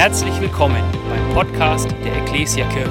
[0.00, 2.90] Herzlich willkommen beim Podcast der Ecclesia Kirche.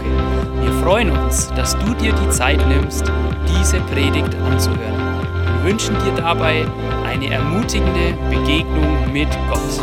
[0.62, 3.02] Wir freuen uns, dass du dir die Zeit nimmst,
[3.48, 5.24] diese Predigt anzuhören.
[5.56, 6.68] Wir wünschen dir dabei
[7.08, 9.82] eine ermutigende Begegnung mit Gott.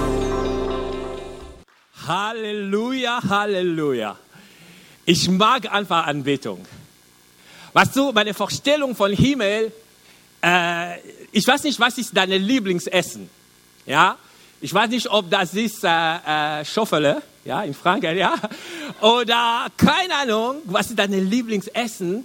[2.06, 4.16] Halleluja, Halleluja.
[5.04, 6.64] Ich mag einfach Anbetung.
[7.72, 9.72] Weißt du, meine Vorstellung von Himmel,
[10.44, 11.00] äh,
[11.32, 13.28] ich weiß nicht, was ist deine Lieblingsessen?
[13.84, 14.16] Ja,
[14.66, 15.90] ich weiß nicht, ob das ist äh,
[16.58, 18.34] äh, Schoffele, ja, in Frankreich, ja,
[19.00, 22.24] oder keine Ahnung, was ist deine Lieblingsessen?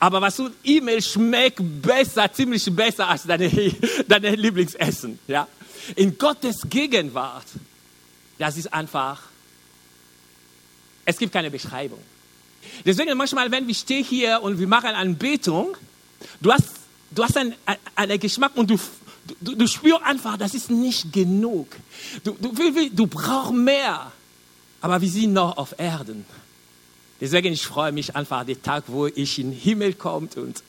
[0.00, 3.48] Aber was du, E-Mail schmeckt besser, ziemlich besser als deine,
[4.08, 5.46] deine Lieblingsessen, ja.
[5.94, 7.46] In Gottes Gegenwart,
[8.36, 9.22] das ist einfach,
[11.04, 12.00] es gibt keine Beschreibung.
[12.84, 15.76] Deswegen manchmal, wenn wir stehen hier und wir machen Anbetung,
[16.40, 16.68] du hast,
[17.12, 17.54] du hast einen,
[17.94, 18.76] einen Geschmack und du,
[19.40, 21.68] du, du spürst einfach, das ist nicht genug.
[22.24, 22.52] Du, du,
[22.90, 24.12] du brauchst mehr.
[24.80, 26.24] Aber wir sind noch auf Erden.
[27.20, 30.62] Deswegen ich freue mich einfach den Tag, wo ich in den Himmel komme und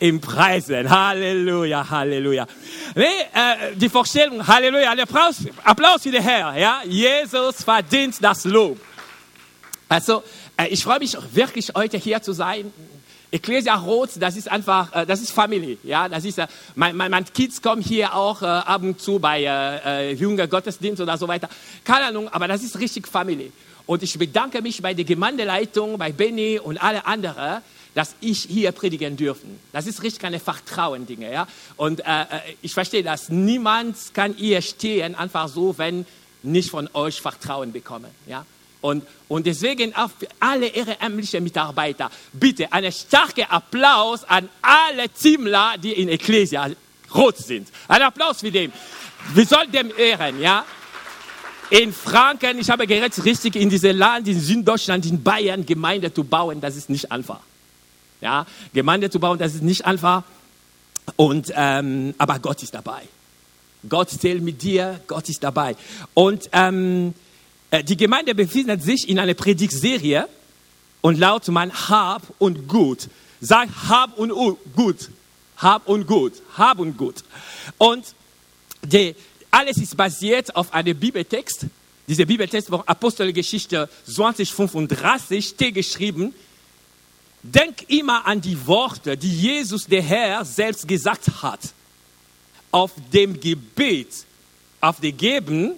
[0.00, 0.90] im Preisen.
[0.90, 2.48] Halleluja, Halleluja.
[2.96, 6.56] Nee, äh, die Vorstellung, Halleluja, Applaus, Applaus für den Herr.
[6.58, 6.82] Ja?
[6.84, 8.80] Jesus verdient das Lob.
[9.88, 10.24] Also,
[10.56, 12.72] äh, ich freue mich wirklich, heute hier zu sein.
[13.34, 16.46] Ecclesia Rot, das ist einfach, äh, das ist Familie, ja, das ist, äh,
[16.76, 21.02] mein, mein, mein Kids kommen hier auch äh, ab und zu bei äh, jünger Gottesdienst
[21.02, 21.48] oder so weiter.
[21.82, 23.50] Keine Ahnung, aber das ist richtig Familie.
[23.86, 27.60] Und ich bedanke mich bei der Gemeindeleitung, bei Benny und alle anderen,
[27.94, 29.58] dass ich hier predigen dürfen.
[29.72, 31.48] Das ist richtig eine Vertrauen-Dinge, ja.
[31.76, 32.24] Und äh,
[32.62, 33.30] ich verstehe das.
[33.30, 36.06] Niemand kann hier stehen einfach so, wenn
[36.44, 38.46] nicht von euch Vertrauen bekommen, ja.
[38.84, 45.76] Und, und deswegen auch für alle ehrenamtlichen Mitarbeiter, bitte einen starken Applaus an alle Teamler,
[45.82, 46.68] die in Ecclesia
[47.14, 47.68] rot sind.
[47.88, 48.70] Ein Applaus für den.
[49.32, 50.66] Wir sollten dem ehren, ja.
[51.70, 56.22] In Franken, ich habe geredet, richtig in diesem Land, in Süddeutschland, in Bayern, Gemeinde zu
[56.22, 57.40] bauen, das ist nicht einfach.
[58.20, 60.24] Ja, Gemeinde zu bauen, das ist nicht einfach.
[61.16, 63.00] Und, ähm, aber Gott ist dabei.
[63.88, 65.74] Gott zählt mit dir, Gott ist dabei.
[66.12, 67.23] Und ähm, äh,
[67.82, 70.28] die Gemeinde befindet sich in einer Predigtserie
[71.00, 73.08] und laut man Hab und Gut.
[73.40, 74.30] Sag Hab und
[74.74, 75.10] Gut.
[75.56, 76.34] Hab und Gut.
[76.56, 77.24] Hab und Gut.
[77.78, 78.14] Und
[78.82, 79.14] die,
[79.50, 81.66] alles ist basiert auf einem Bibeltext.
[82.06, 86.34] Dieser Bibeltext von Apostelgeschichte 2035 steht geschrieben.
[87.42, 91.60] Denk immer an die Worte, die Jesus der Herr selbst gesagt hat.
[92.70, 94.08] Auf dem Gebet,
[94.80, 95.72] auf dem Geben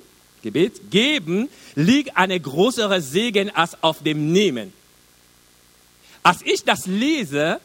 [0.47, 4.73] Gebet, geben liegt eine größere Segen als auf dem Nehmen.
[6.23, 7.61] Als ich das lese,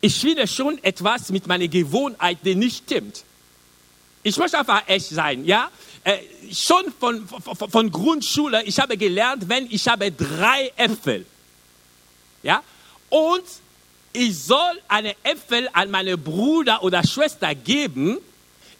[0.00, 3.24] ich finde schon etwas mit meiner Gewohnheit, die nicht stimmt.
[4.24, 5.70] Ich möchte einfach echt sein, ja?
[6.02, 6.18] Äh,
[6.52, 11.24] schon von, von, von, Grundschule, ich habe gelernt, wenn ich habe drei Äpfel,
[12.42, 12.62] ja?
[13.10, 13.44] Und
[14.12, 18.18] ich soll eine Äpfel an meine Bruder oder Schwester geben,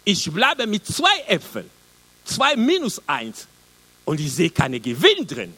[0.03, 1.69] ich bleibe mit zwei Äpfeln.
[2.25, 3.47] 2 minus 1.
[4.03, 5.53] Und ich sehe keinen Gewinn drin.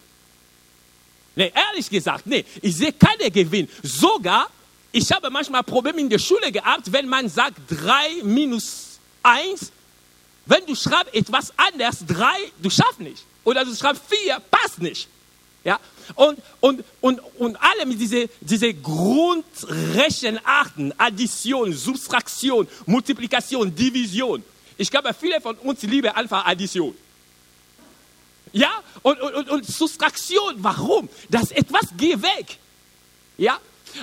[1.36, 3.68] Nee, ehrlich gesagt, nee, ich sehe keinen Gewinn.
[3.84, 4.50] Sogar,
[4.92, 9.72] ich habe manchmal Probleme in der Schule gehabt, wenn man sagt 3 minus 1.
[10.46, 12.26] Wenn du schreibst etwas anders, 3,
[12.62, 13.24] du schaffst nicht.
[13.44, 15.10] Oder du schreibst 4, passt nicht.
[15.64, 15.80] Ja?
[16.16, 24.42] Und, und, und, und alle mit diesen diese Grundrechenarten, Addition, Subtraktion, Multiplikation, Division,
[24.78, 26.96] ich glaube, viele von uns lieben einfach Addition.
[28.54, 28.72] Ja,
[29.02, 31.10] und, und, und Subtraktion, warum?
[31.30, 32.58] Das etwas geht weg.
[33.38, 33.60] Ja,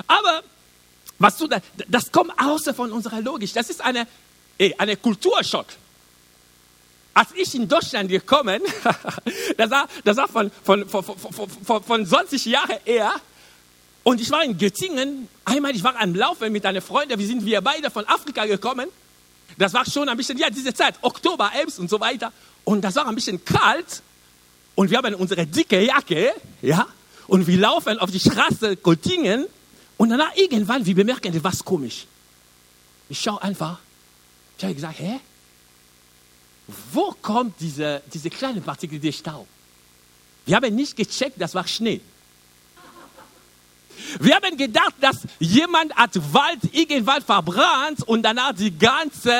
[0.07, 0.43] aber
[1.19, 1.59] was du da,
[1.89, 3.53] das kommt außer von unserer Logik.
[3.53, 4.07] Das ist eine,
[4.59, 5.67] ey, eine Kulturschock.
[7.15, 8.61] Als ich in Deutschland gekommen,
[9.56, 13.15] das war, das war von, von, von, von, von 20 Jahren her,
[14.03, 17.45] und ich war in Göttingen, einmal, ich war am Laufen mit einer Freundin, wir sind
[17.45, 18.89] wir beide von Afrika gekommen,
[19.56, 22.32] das war schon ein bisschen, ja, diese Zeit, Oktober, Elbs und so weiter.
[22.65, 24.03] Und das war ein bisschen kalt.
[24.75, 26.32] Und wir haben unsere dicke Jacke,
[26.62, 26.87] ja,
[27.29, 29.46] und wir laufen auf die Straße Göttingen.
[29.96, 32.06] Und danach irgendwann, wir bemerken etwas komisch.
[33.08, 33.79] Ich schaue einfach.
[34.58, 35.20] Ich habe gesagt, hä?
[36.93, 39.46] Wo kommt diese, diese kleine Partikel, der Staub?
[40.46, 42.00] Wir haben nicht gecheckt, das war Schnee.
[44.20, 49.32] Wir haben gedacht, dass jemand hat Wald irgendwann verbrannt und danach die ganze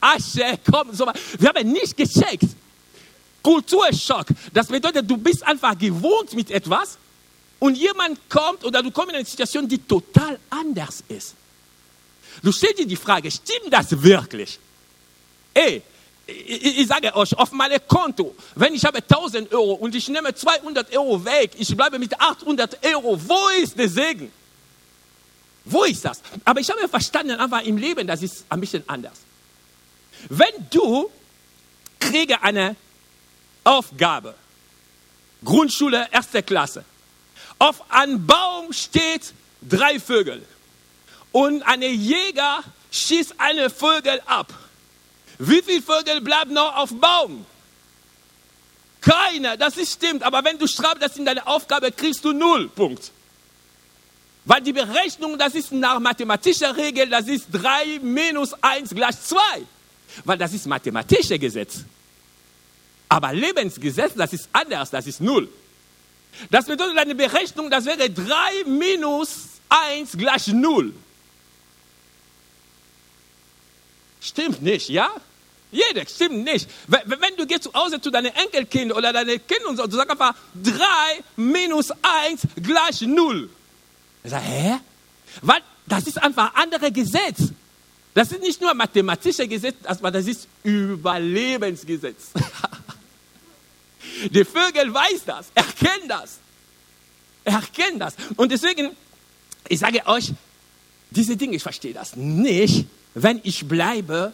[0.00, 0.96] Asche kommt.
[0.96, 1.06] So
[1.38, 2.48] wir haben nicht gecheckt.
[3.42, 4.26] Kulturschock.
[4.52, 6.98] Das bedeutet, du bist einfach gewohnt mit etwas
[7.58, 11.34] und jemand kommt oder du kommst in eine Situation, die total anders ist.
[12.42, 14.58] Du stellst dir die Frage, stimmt das wirklich?
[15.54, 15.82] Ey,
[16.26, 20.34] ich, ich sage euch, auf meinem Konto, wenn ich habe 1000 Euro und ich nehme
[20.34, 24.32] 200 Euro weg, ich bleibe mit 800 Euro, wo ist der Segen?
[25.64, 26.20] Wo ist das?
[26.44, 29.18] Aber ich habe verstanden, einfach im Leben, das ist ein bisschen anders.
[30.28, 31.10] Wenn du
[31.98, 32.76] kriege eine
[33.64, 34.34] Aufgabe,
[35.44, 36.84] Grundschule, erste Klasse,
[37.58, 39.32] auf einem Baum steht
[39.62, 40.44] drei Vögel
[41.32, 44.52] und ein Jäger schießt eine Vögel ab.
[45.38, 47.46] Wie viele Vögel bleiben noch auf dem Baum?
[49.00, 50.22] Keine, das ist stimmt.
[50.22, 52.68] Aber wenn du schreibst das in deine Aufgabe, kriegst du null.
[52.68, 53.12] Punkt.
[54.44, 59.38] Weil die Berechnung, das ist nach mathematischer Regel, das ist 3 minus 1 gleich 2.
[60.24, 61.84] Weil das ist mathematisches Gesetz.
[63.08, 65.48] Aber Lebensgesetz, das ist anders, das ist null.
[66.50, 70.92] Das bedeutet, eine Berechnung, das wäre 3 minus 1 gleich 0.
[74.26, 75.08] Stimmt nicht, ja?
[75.70, 76.68] Jeder, stimmt nicht.
[76.88, 80.34] Wenn, du gehst zu Hause zu deinen Enkelkind oder deinen Kindern und du sagst einfach
[80.62, 80.72] 3
[81.36, 83.48] minus 1 gleich 0.
[84.24, 84.76] Ich sage, hä?
[85.42, 87.52] Weil das ist einfach ein anderes Gesetz.
[88.14, 92.30] Das ist nicht nur mathematisches Gesetz, aber das ist Überlebensgesetz.
[94.30, 96.38] Die Vögel weiß das, erkennen das.
[97.44, 98.14] Erkennen das.
[98.36, 98.96] Und deswegen,
[99.68, 100.32] ich sage euch,
[101.10, 102.86] diese Dinge, ich verstehe das nicht,
[103.18, 104.32] wenn ich bleibe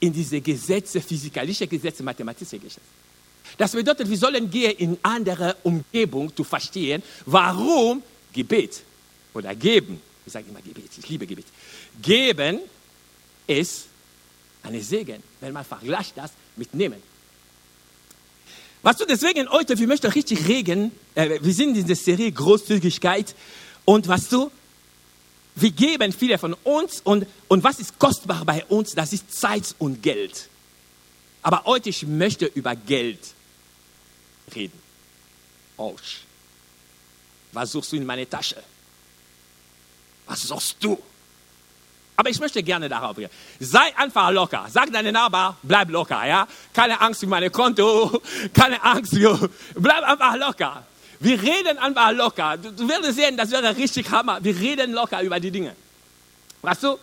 [0.00, 2.80] in diese Gesetze, physikalische Gesetze, mathematische Gesetze.
[3.56, 8.02] Das bedeutet, wir sollen gehen in andere Umgebung zu verstehen, warum
[8.32, 8.82] Gebet
[9.32, 11.46] oder geben, ich sage immer Gebet, ich liebe Gebet,
[12.02, 12.58] geben
[13.46, 13.86] ist
[14.64, 17.00] eine Segen, wenn man vergleicht das mit nehmen.
[18.82, 23.36] Was du deswegen heute, wir möchten richtig reden, äh, wir sind in der Serie Großzügigkeit
[23.84, 24.50] und was du,
[25.56, 29.74] wir geben viele von uns und, und was ist kostbar bei uns, das ist Zeit
[29.78, 30.48] und Geld.
[31.42, 33.20] Aber heute, ich möchte über Geld
[34.54, 34.78] reden.
[35.78, 36.18] Autsch.
[37.52, 38.62] Was suchst du in meine Tasche?
[40.26, 41.00] Was suchst du?
[42.16, 43.30] Aber ich möchte gerne darauf gehen.
[43.58, 44.66] Sei einfach locker.
[44.68, 46.46] Sag deinem Nachbar, bleib locker, ja?
[46.72, 48.20] Keine Angst für meine Konto,
[48.54, 50.84] keine Angst, für, bleib einfach locker.
[51.20, 52.56] Wir reden einfach locker.
[52.56, 54.42] Du, du wirst sehen, das wäre richtig Hammer.
[54.42, 55.74] Wir reden locker über die Dinge.
[56.62, 56.98] Weißt du,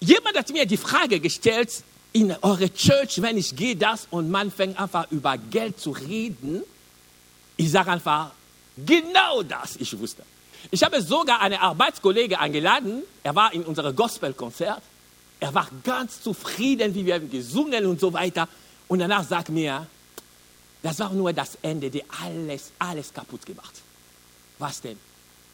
[0.00, 1.82] jemand hat mir die Frage gestellt,
[2.12, 6.62] in eure Church, wenn ich gehe das und man fängt einfach über Geld zu reden,
[7.56, 8.32] ich sage einfach,
[8.76, 10.22] genau das, ich wusste.
[10.70, 13.02] Ich habe sogar einen Arbeitskollege eingeladen.
[13.22, 14.82] Er war in unserem Gospelkonzert.
[15.38, 18.48] Er war ganz zufrieden, wie wir gesungen und so weiter.
[18.88, 19.86] Und danach sagt mir,
[20.82, 23.74] das war nur das Ende, die alles, alles kaputt gemacht.
[24.58, 24.98] Was denn?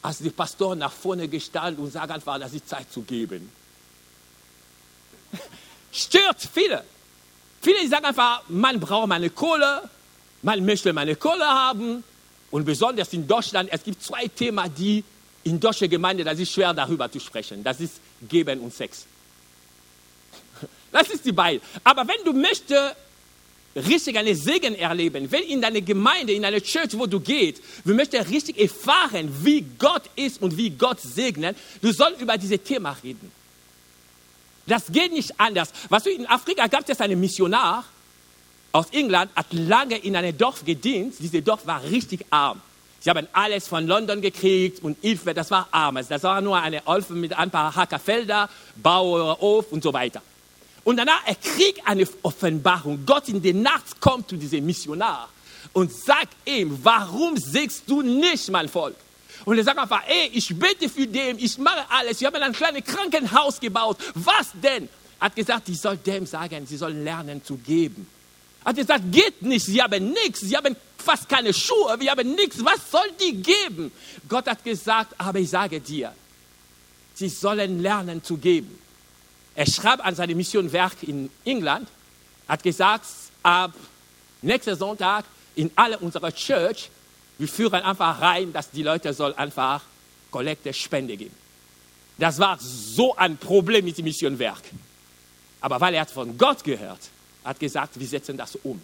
[0.03, 3.51] Als die Pastor nach vorne gestanden und sagt einfach, das ist Zeit zu geben.
[5.93, 6.85] Stört viele.
[7.61, 9.89] Viele sagen einfach, man braucht meine Kohle,
[10.43, 12.05] man möchte meine Kohle haben,
[12.51, 15.05] und besonders in Deutschland, es gibt zwei Themen, die
[15.45, 17.63] in deutscher Gemeinde, das ist schwer darüber zu sprechen.
[17.63, 19.07] Das ist Geben und Sex.
[20.93, 21.61] Das ist die beiden.
[21.85, 22.97] Aber wenn du möchtest,
[23.77, 27.95] richtig einen Segen erleben, wenn in deiner Gemeinde, in deiner Church, wo du gehst, du
[27.95, 32.97] möchtest richtig erfahren, wie Gott ist und wie Gott segnet, du sollst über dieses Thema
[33.05, 33.31] reden.
[34.67, 35.71] Das geht nicht anders.
[35.89, 37.85] Was du in Afrika gab es einen Missionar,
[38.73, 41.15] aus England hat lange in einem Dorf gedient.
[41.19, 42.61] Dieses Dorf war richtig arm.
[43.01, 45.99] Sie haben alles von London gekriegt und Hilfe, das war arm.
[46.09, 50.21] Das war nur eine Olfe mit ein paar Hackerfelder, Bauhof und so weiter.
[50.87, 53.05] Und danach er kriegt eine Offenbarung.
[53.05, 55.29] Gott in der Nacht kommt zu diesem Missionar
[55.73, 58.95] und sagt ihm, warum sägst du nicht mein Volk?
[59.45, 62.21] Und er sagt einfach, ey, ich bete für den, ich mache alles.
[62.21, 63.99] Wir haben ein kleines Krankenhaus gebaut.
[64.15, 64.89] Was denn?
[65.19, 68.07] Er hat gesagt, ich soll dem sagen, sie sollen lernen zu geben
[68.67, 72.65] hat gesagt, geht nicht, sie haben nichts, sie haben fast keine Schuhe, wir haben nichts,
[72.65, 73.93] was soll die geben?
[74.29, 76.13] Gott hat gesagt, aber ich sage dir,
[77.15, 78.77] sie sollen lernen zu geben.
[79.57, 81.89] Er schreibt an seinem Missionwerk in England,
[82.47, 83.07] hat gesagt,
[83.43, 83.73] ab
[84.43, 86.91] nächsten Sonntag in alle unserer Church,
[87.39, 89.83] wir führen einfach rein, dass die Leute soll einfach
[90.31, 91.35] Kollekte, Spende geben.
[92.19, 94.63] Das war so ein Problem mit dem Missionwerk.
[95.63, 97.01] Aber weil er hat von Gott gehört,
[97.43, 98.81] hat gesagt, wir setzen das um.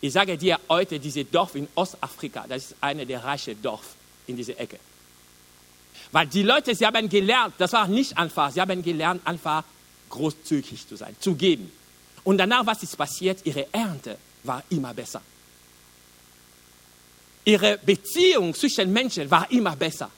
[0.00, 3.94] Ich sage dir heute, dieses Dorf in Ostafrika, das ist eine der reichen Dorf
[4.26, 4.80] in dieser Ecke.
[6.10, 9.62] Weil die Leute, sie haben gelernt, das war nicht einfach, sie haben gelernt, einfach
[10.14, 11.70] großzügig zu sein, zu geben.
[12.22, 13.40] Und danach, was ist passiert?
[13.44, 15.20] Ihre Ernte war immer besser.
[17.44, 20.10] Ihre Beziehung zwischen Menschen war immer besser.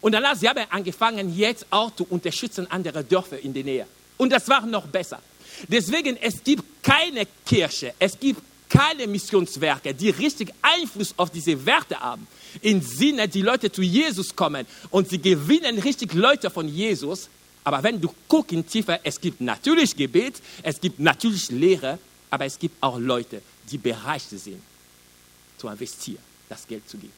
[0.00, 3.86] Und danach, sie haben angefangen, jetzt auch zu unterstützen andere Dörfer in der Nähe.
[4.16, 5.20] Und das war noch besser.
[5.68, 11.98] Deswegen, es gibt keine Kirche, es gibt keine Missionswerke, die richtig Einfluss auf diese Werte
[12.00, 12.26] haben.
[12.62, 17.28] Im Sinne, die Leute zu Jesus kommen und sie gewinnen richtig Leute von Jesus.
[17.66, 21.98] Aber wenn du guckst in Tiefe, es gibt natürlich Gebet, es gibt natürlich Lehre,
[22.30, 24.62] aber es gibt auch Leute, die bereit sind,
[25.58, 27.12] zu investieren, das Geld zu geben.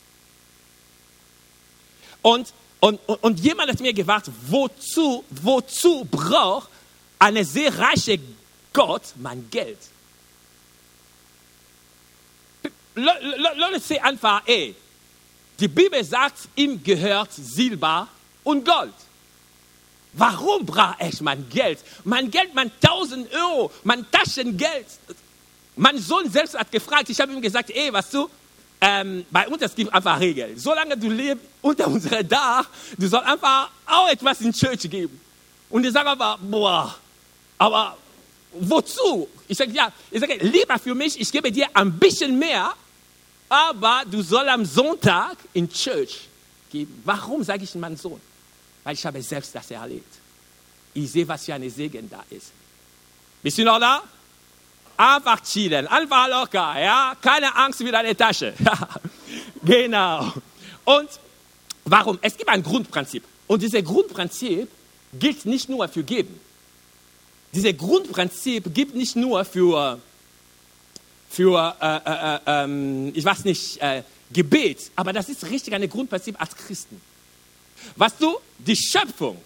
[2.22, 6.70] Und, und, und jemand hat mir gefragt, wozu, wozu braucht
[7.18, 8.18] eine sehr reiche
[8.72, 9.78] Gott mein Geld?
[12.94, 14.74] Leute sagen einfach, ey,
[15.60, 18.08] die Bibel sagt, ihm gehört Silber
[18.44, 18.94] und Gold.
[20.12, 21.78] Warum brauche ich mein Geld?
[22.04, 24.86] Mein Geld, mein 1000 Euro, mein Taschengeld.
[25.76, 28.28] Mein Sohn selbst hat gefragt, ich habe ihm gesagt, ey, was du,
[28.80, 30.56] ähm, bei uns es gibt einfach Regeln.
[30.56, 35.20] Solange du lebst unter unserem Dach, du sollst einfach auch etwas in die Kirche geben.
[35.68, 36.94] Und ich sage aber, boah,
[37.58, 37.96] aber
[38.52, 39.28] wozu?
[39.46, 42.72] Ich sage, ja, ich sage, lieber für mich, ich gebe dir ein bisschen mehr,
[43.48, 46.28] aber du sollst am Sonntag in Church
[46.70, 47.02] geben.
[47.04, 48.20] Warum sage ich meinem Sohn?
[48.88, 50.14] Weil ich habe selbst das erlebt.
[50.94, 52.52] Ich sehe, was für eine Segen da ist.
[53.42, 54.02] Bist du noch da?
[54.96, 57.14] Einfach chillen, einfach locker, ja?
[57.20, 58.54] Keine Angst mit deiner Tasche.
[59.62, 60.32] genau.
[60.86, 61.10] Und
[61.84, 62.18] warum?
[62.22, 63.24] Es gibt ein Grundprinzip.
[63.46, 64.70] Und dieses Grundprinzip
[65.12, 66.40] gilt nicht nur für Geben.
[67.52, 70.00] Dieses Grundprinzip gilt nicht nur für
[71.28, 74.02] für, äh, äh, äh, ähm, ich weiß nicht, äh,
[74.32, 76.98] Gebet, aber das ist richtig ein Grundprinzip als Christen.
[77.96, 79.38] Weißt du, die Schöpfung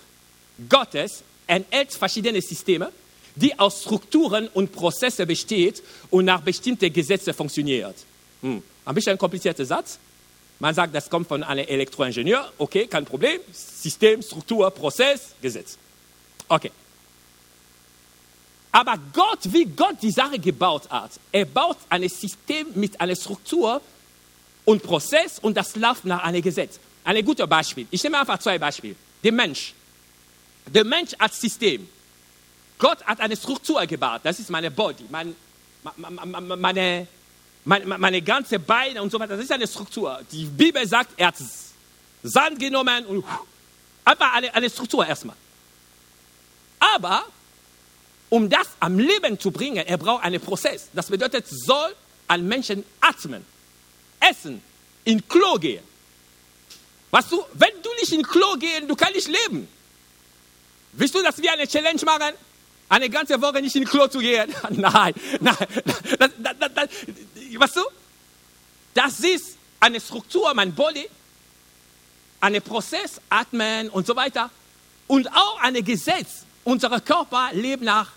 [0.68, 2.92] Gottes enthält verschiedene Systeme,
[3.34, 7.96] die aus Strukturen und Prozessen besteht und nach bestimmten Gesetzen funktioniert.
[8.42, 8.62] Hm.
[8.84, 9.98] Ein bisschen ein komplizierter Satz.
[10.58, 12.52] Man sagt, das kommt von einem Elektroingenieur.
[12.58, 13.40] Okay, kein Problem.
[13.52, 15.76] System, Struktur, Prozess, Gesetz.
[16.48, 16.70] Okay.
[18.70, 23.80] Aber Gott, wie Gott die Sache gebaut hat, er baut ein System mit einer Struktur
[24.64, 26.78] und Prozess und das läuft nach einem Gesetz.
[27.04, 27.86] Ein gutes Beispiel.
[27.90, 28.94] Ich nehme einfach zwei Beispiele.
[29.22, 29.74] Der Mensch.
[30.66, 31.88] Der Mensch als System.
[32.78, 34.20] Gott hat eine Struktur gebaut.
[34.24, 35.34] Das ist meine Body, mein,
[35.96, 37.06] meine,
[37.64, 39.36] meine, meine ganze Beine und so weiter.
[39.36, 40.20] Das ist eine Struktur.
[40.30, 41.36] Die Bibel sagt, er hat
[42.22, 43.24] Sand genommen und
[44.04, 45.36] einfach eine, eine Struktur erstmal.
[46.78, 47.24] Aber
[48.28, 50.88] um das am Leben zu bringen, er braucht einen Prozess.
[50.92, 51.94] Das bedeutet, soll
[52.28, 53.44] ein Menschen atmen,
[54.20, 54.62] essen,
[55.04, 55.84] in Klo gehen.
[57.12, 59.68] Weißt du, wenn du nicht in Klo gehen, du kannst nicht leben.
[60.94, 62.34] Willst du, dass wir eine Challenge machen?
[62.88, 64.52] Eine ganze Woche nicht in Klo zu gehen?
[64.70, 65.56] nein, nein.
[66.18, 66.88] Das, das, das,
[67.58, 67.82] weißt du?
[68.94, 71.06] Das ist eine Struktur, mein Body,
[72.40, 74.50] ein Prozess, atmen und so weiter.
[75.06, 76.46] Und auch ein Gesetz.
[76.64, 78.10] Unser Körper lebt nach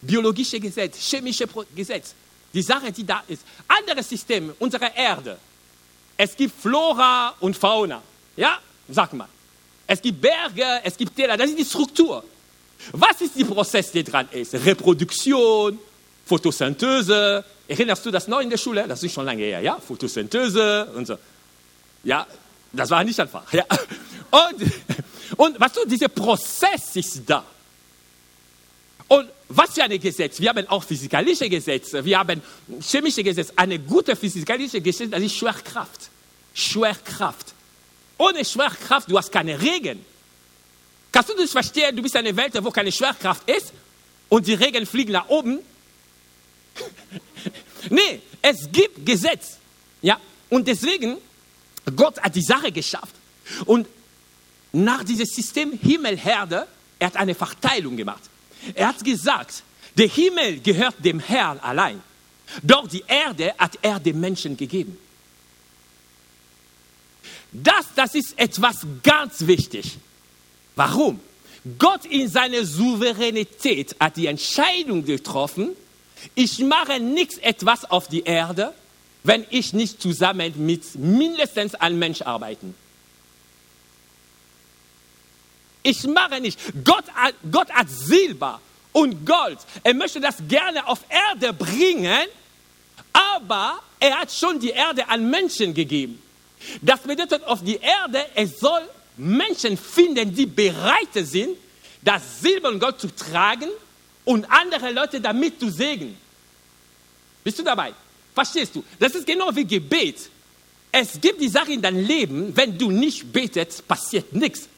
[0.00, 2.14] biologische Gesetz, chemische Gesetz.
[2.52, 3.42] Die Sache, die da ist.
[3.68, 5.38] Andere Systeme, unsere Erde.
[6.16, 8.02] Es gibt Flora und Fauna.
[8.36, 8.58] Ja,
[8.88, 9.28] sag mal.
[9.86, 11.36] Es gibt Berge, es gibt Täler.
[11.36, 12.24] Das ist die Struktur.
[12.92, 14.54] Was ist der Prozess, der dran ist?
[14.54, 15.78] Reproduktion,
[16.24, 17.44] Photosynthese.
[17.66, 18.86] Erinnerst du das noch in der Schule?
[18.86, 19.78] Das ist schon lange her, ja?
[19.78, 21.18] Photosynthese und so.
[22.04, 22.26] Ja,
[22.72, 23.52] das war nicht einfach.
[23.52, 23.64] Ja.
[24.30, 24.62] Und,
[25.36, 27.44] und was weißt du, dieser Prozess ist da.
[29.08, 30.38] Und was für ein Gesetz?
[30.38, 32.40] Wir haben auch physikalische Gesetze, wir haben
[32.80, 33.52] chemische Gesetze.
[33.56, 36.10] Eine gute physikalische Gesetz, das ist Schwerkraft.
[36.54, 37.54] Schwerkraft.
[38.20, 40.04] Ohne Schwerkraft, du hast keine Regen.
[41.10, 41.96] Kannst du das verstehen?
[41.96, 43.72] Du bist in einer Welt, wo keine Schwerkraft ist
[44.28, 45.60] und die Regen fliegen nach oben.
[47.88, 49.56] nee, es gibt Gesetz.
[50.02, 51.16] Ja, und deswegen,
[51.96, 53.14] Gott hat die Sache geschafft.
[53.64, 53.88] Und
[54.72, 56.66] nach diesem System Himmel-Herde,
[56.98, 58.24] er hat eine Verteilung gemacht.
[58.74, 59.62] Er hat gesagt,
[59.96, 62.02] der Himmel gehört dem Herrn allein.
[62.62, 64.98] Doch die Erde hat er dem Menschen gegeben.
[67.52, 69.98] Das, das ist etwas ganz wichtig.
[70.76, 71.20] Warum?
[71.78, 75.70] Gott in seiner Souveränität hat die Entscheidung getroffen,
[76.34, 78.74] ich mache nichts etwas auf die Erde,
[79.22, 82.66] wenn ich nicht zusammen mit mindestens einem Mensch arbeite.
[85.82, 86.58] Ich mache nicht.
[86.84, 87.04] Gott,
[87.50, 88.60] Gott hat Silber
[88.92, 89.58] und Gold.
[89.82, 92.26] Er möchte das gerne auf Erde bringen,
[93.12, 96.20] aber er hat schon die Erde an Menschen gegeben.
[96.82, 98.82] Das bedeutet auf die Erde, es soll
[99.16, 101.56] Menschen finden, die bereit sind,
[102.02, 103.68] das Silber und Gold zu tragen
[104.24, 106.16] und andere Leute damit zu segnen.
[107.42, 107.92] Bist du dabei?
[108.34, 108.84] Verstehst du?
[108.98, 110.30] Das ist genau wie Gebet.
[110.92, 114.68] Es gibt die Sache in deinem Leben, wenn du nicht betest, passiert nichts.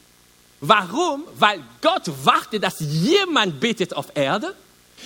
[0.59, 1.23] Warum?
[1.37, 4.55] Weil Gott wartet, dass jemand betet auf Erde,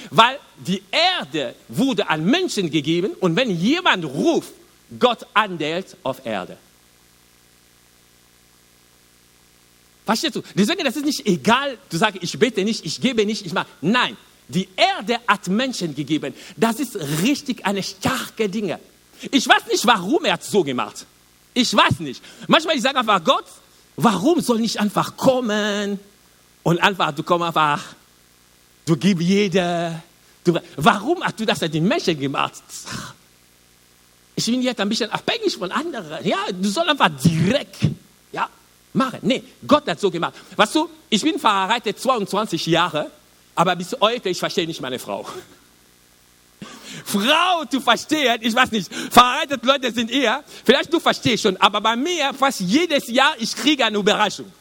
[0.10, 4.54] Weil die Erde wurde an Menschen gegeben und wenn jemand ruft,
[5.00, 6.58] Gott andelt auf Erde.
[10.08, 10.42] Verstehst du?
[10.56, 13.68] Deswegen, das ist nicht egal, du sagst, ich bete nicht, ich gebe nicht, ich mache.
[13.82, 14.16] Nein,
[14.48, 16.34] die Erde hat Menschen gegeben.
[16.56, 18.80] Das ist richtig eine starke Dinge.
[19.32, 21.06] Ich weiß nicht, warum er es so gemacht.
[21.54, 22.24] Ich weiß nicht.
[22.48, 23.44] Manchmal ich sage einfach, Gott,
[23.98, 26.00] warum soll nicht einfach kommen
[26.64, 27.84] und einfach, du kommst einfach,
[28.86, 30.02] du gibst jeder.
[30.42, 32.64] Du, warum hast du das an den Menschen gemacht?
[34.36, 36.26] Ich bin jetzt ein bisschen abhängig von anderen.
[36.26, 37.80] Ja, du sollst einfach direkt,
[38.32, 38.48] ja,
[38.98, 39.20] machen.
[39.22, 40.34] Nee, Gott hat so gemacht.
[40.56, 43.10] Weißt du, ich bin verheiratet 22 Jahre,
[43.56, 45.26] aber bis heute, ich verstehe nicht meine Frau.
[47.06, 51.80] Frau zu verstehen, ich weiß nicht, verheiratete Leute sind eher, vielleicht du verstehst schon, aber
[51.80, 54.52] bei mir fast jedes Jahr, ich kriege eine Überraschung.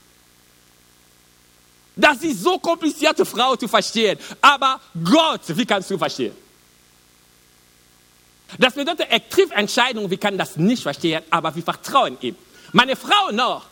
[1.96, 4.18] Das ist so kompliziert, Frau zu verstehen.
[4.42, 6.36] Aber Gott, wie kannst du verstehen?
[8.58, 12.36] Das bedeutet, er trifft Entscheidungen, wir können das nicht verstehen, aber wir vertrauen ihm.
[12.72, 13.64] Meine Frau noch,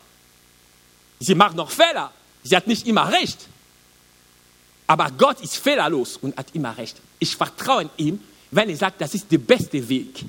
[1.21, 3.49] sie macht noch Fehler, sie hat nicht immer recht.
[4.87, 6.97] Aber Gott ist fehlerlos und hat immer recht.
[7.19, 10.25] Ich vertraue ihm, wenn er sagt, das ist der beste Weg.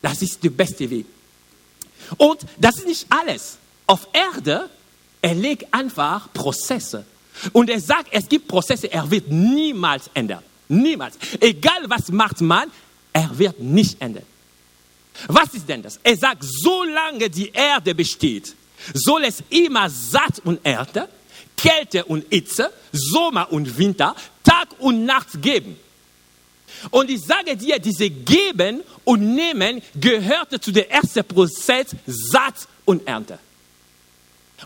[0.00, 1.06] Das ist der beste Weg.
[2.16, 3.58] Und das ist nicht alles.
[3.86, 4.70] Auf Erde,
[5.20, 7.04] er legt einfach Prozesse.
[7.52, 10.42] Und er sagt, es gibt Prozesse, er wird niemals ändern.
[10.68, 11.18] Niemals.
[11.40, 12.70] Egal was macht man,
[13.12, 14.24] er wird nicht ändern.
[15.28, 15.98] Was ist denn das?
[16.02, 18.54] Er sagt, solange die Erde besteht,
[18.94, 21.08] soll es immer Saat und Ernte,
[21.56, 24.14] Kälte und Hitze, Sommer und Winter,
[24.44, 25.78] Tag und Nacht geben.
[26.90, 33.06] Und ich sage dir, diese Geben und Nehmen gehörte zu dem ersten Prozess Saat und
[33.06, 33.38] Ernte.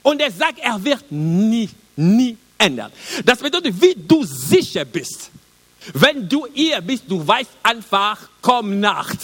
[0.03, 2.93] Und er sagt, er wird nie, nie ändern.
[3.25, 5.31] Das bedeutet, wie du sicher bist,
[5.95, 9.19] wenn du hier bist, du weißt einfach, komm Nacht.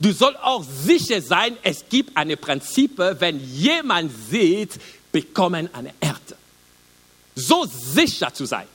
[0.00, 4.72] Du sollst auch sicher sein, es gibt eine Prinzip, wenn jemand sieht,
[5.12, 6.36] bekommen eine Ernte.
[7.34, 8.66] So sicher zu sein.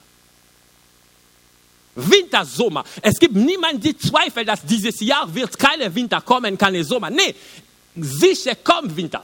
[1.95, 2.83] Winter, Sommer.
[3.01, 7.09] Es gibt niemanden, der zweifelt, dass dieses Jahr wird keine Winter kommen, keine Sommer.
[7.09, 7.35] Nee,
[7.95, 9.23] sicher kommt Winter.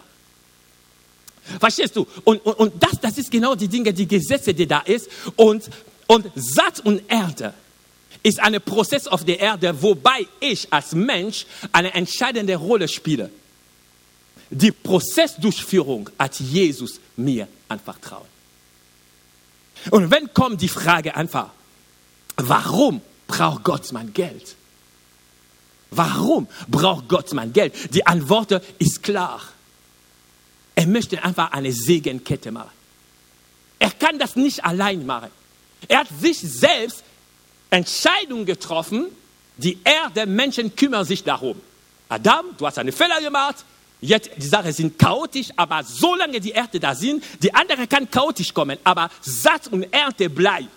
[1.59, 2.05] Verstehst du?
[2.25, 5.09] Und, und, und das, das ist genau die Dinge, die Gesetze, die da ist.
[5.37, 5.69] Und,
[6.07, 7.53] und Saat und Erde
[8.27, 13.31] ist ein Prozess auf der Erde, wobei ich als Mensch eine entscheidende Rolle spiele.
[14.49, 18.27] Die Prozessdurchführung hat Jesus mir anvertraut.
[19.91, 21.51] Und wenn kommt die Frage einfach,
[22.35, 24.55] warum braucht Gott mein Geld?
[25.91, 27.73] Warum braucht Gott mein Geld?
[27.93, 29.41] Die Antwort ist klar.
[30.75, 32.71] Er möchte einfach eine Segenkette machen.
[33.79, 35.29] Er kann das nicht allein machen.
[35.87, 37.03] Er hat sich selbst
[37.69, 39.07] Entscheidungen getroffen,
[39.57, 41.59] die Erde, Menschen kümmern sich darum.
[42.09, 43.65] Adam, du hast eine Fehler gemacht,
[43.99, 48.53] jetzt die Sachen sind chaotisch, aber solange die Erde da sind, die andere kann chaotisch
[48.53, 50.69] kommen, aber Satz und Ernte bleiben.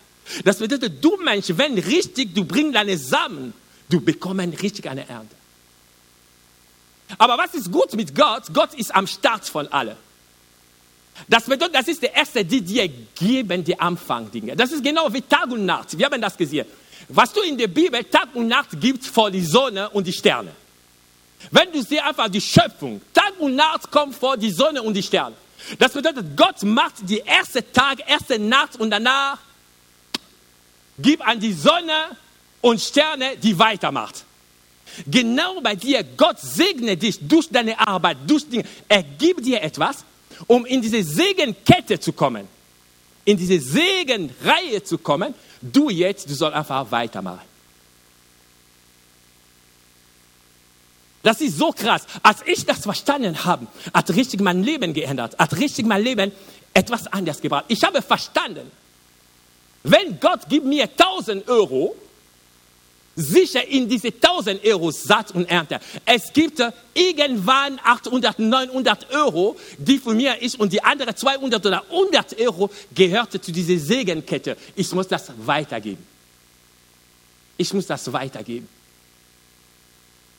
[0.44, 3.52] Das bedeutet, du Mensch, wenn richtig, du bringst deine Samen,
[3.88, 5.36] du bekommst richtig eine Ernte.
[7.18, 8.44] Aber was ist gut mit Gott?
[8.52, 9.96] Gott ist am Start von allem.
[11.28, 14.56] Das bedeutet, das ist der erste, die dir geben, die Anfang-Dinge.
[14.56, 15.96] Das ist genau wie Tag und Nacht.
[15.98, 16.66] Wir haben das gesehen.
[17.08, 20.52] Was du in der Bibel Tag und Nacht gibst vor die Sonne und die Sterne.
[21.50, 25.02] Wenn du siehst einfach die Schöpfung, Tag und Nacht kommt vor die Sonne und die
[25.02, 25.34] Sterne.
[25.78, 29.38] Das bedeutet, Gott macht die erste Tag, erste Nacht und danach
[30.98, 32.16] gibt an die Sonne
[32.60, 34.24] und Sterne, die weitermacht.
[35.06, 38.64] Genau bei dir, Gott segne dich durch deine Arbeit, durch Dinge.
[38.88, 40.04] Er gibt dir etwas,
[40.46, 42.48] um in diese Segenkette zu kommen,
[43.24, 45.34] in diese Segenreihe zu kommen.
[45.60, 47.50] Du jetzt, du sollst einfach weitermachen.
[51.22, 52.06] Das ist so krass.
[52.22, 56.32] Als ich das verstanden habe, hat richtig mein Leben geändert, hat richtig mein Leben
[56.72, 57.66] etwas anders gebracht.
[57.68, 58.70] Ich habe verstanden,
[59.82, 61.94] wenn Gott gibt mir 1000 Euro,
[63.16, 65.80] sicher in diese 1000 Euro Satz und Ernte.
[66.04, 66.62] Es gibt
[66.94, 72.70] irgendwann 800, 900 Euro, die von mir ist und die andere 200 oder 100 Euro
[72.94, 74.56] gehörte zu dieser Segenkette.
[74.74, 76.04] Ich muss das weitergeben.
[77.56, 78.68] Ich muss das weitergeben.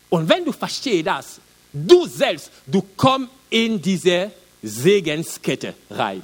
[0.10, 1.40] Und wenn du verstehst das,
[1.72, 4.32] du selbst, du kommst in diese
[4.62, 6.22] Segenskette rein.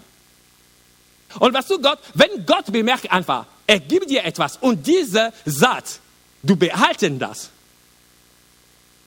[1.39, 5.99] Und was du Gott, wenn Gott bemerkt einfach, er gibt dir etwas und dieser Satz,
[6.43, 7.49] Du behalten das.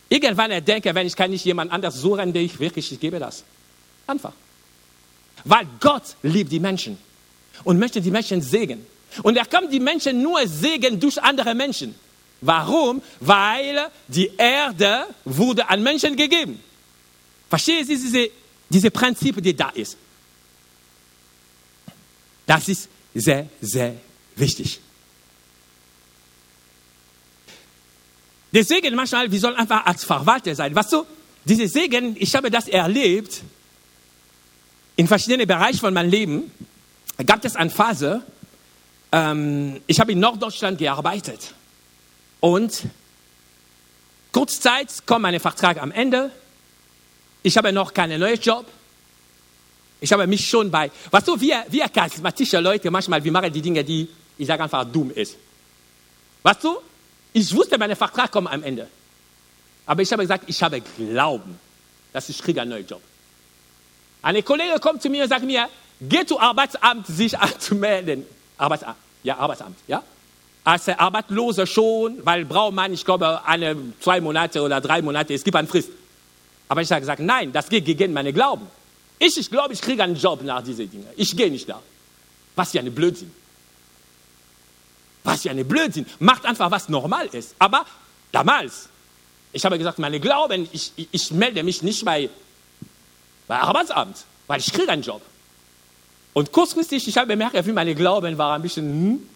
[0.08, 3.18] Irgendwann er denke, wenn ich kann nicht jemand anders suchen, der ich wirklich, ich gebe
[3.18, 3.44] das.
[4.06, 4.32] Einfach.
[5.44, 6.98] Weil Gott liebt die Menschen
[7.64, 8.84] und möchte die Menschen segnen.
[9.22, 11.94] Und er kann die Menschen nur segnen durch andere Menschen.
[12.40, 13.02] Warum?
[13.20, 16.60] Weil die Erde wurde an Menschen gegeben.
[17.48, 18.30] Verstehen Sie diese,
[18.68, 19.96] diese Prinzip, die da ist?
[22.46, 23.94] Das ist sehr, sehr
[24.36, 24.80] wichtig.
[28.52, 30.74] Deswegen manchmal, wir sollen einfach als Verwalter sein.
[30.74, 31.06] Weißt du,
[31.44, 33.42] diese Segen, ich habe das erlebt
[34.96, 36.50] in verschiedenen Bereichen von meinem Leben.
[37.24, 38.22] Gab es eine Phase,
[39.12, 41.54] ähm, ich habe in Norddeutschland gearbeitet
[42.40, 42.84] und
[44.32, 46.30] kurz Zeit kommt mein Vertrag am Ende.
[47.42, 48.66] Ich habe noch keinen neuen Job.
[50.00, 53.60] Ich habe mich schon bei, weißt du, wir, wir charismatische Leute, manchmal, wir machen die
[53.60, 54.08] Dinge, die,
[54.38, 55.36] ich sage einfach, dumm ist.
[56.42, 56.78] Weißt du,
[57.32, 58.88] ich wusste, mein Vertrag kommt am Ende.
[59.86, 61.58] Aber ich habe gesagt, ich habe Glauben,
[62.12, 63.00] dass ich kriege einen neuen Job.
[64.22, 65.68] Eine Kollegin kommt zu mir und sagt mir,
[66.00, 68.26] geh zu Arbeitsamt, sich anzumelden.
[68.58, 70.02] Arbeitsamt, ja, Arbeitsamt, ja.
[70.62, 75.42] Als Arbeitsloser schon, weil braucht man, ich glaube, eine, zwei Monate oder drei Monate, es
[75.42, 75.88] gibt eine Frist.
[76.68, 78.66] Aber ich habe gesagt, nein, das geht gegen meine Glauben.
[79.18, 81.06] Ich, ich glaube, ich kriege einen Job nach diesen Dingen.
[81.16, 81.82] Ich gehe nicht da.
[82.54, 83.32] Was für eine Blödsinn.
[85.24, 86.06] Was für eine Blödsinn.
[86.18, 87.54] Macht einfach, was normal ist.
[87.58, 87.84] Aber
[88.32, 88.88] damals,
[89.52, 92.30] ich habe gesagt, meine Glauben, ich, ich, ich melde mich nicht bei,
[93.46, 95.22] bei Arbeitsamt, weil ich kriege einen Job.
[96.32, 99.28] Und kurzfristig, ich habe bemerkt, wie meine Glauben waren ein bisschen, hm,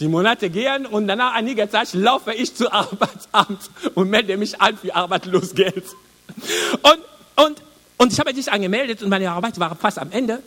[0.00, 4.76] die Monate gehen und danach einiger Zeit laufe ich zu Arbeitsamt und melde mich an
[4.76, 5.84] für Arbeitslosgeld.
[6.82, 7.62] Und, und
[8.02, 10.42] und ich habe mich angemeldet und meine Arbeit war fast am Ende.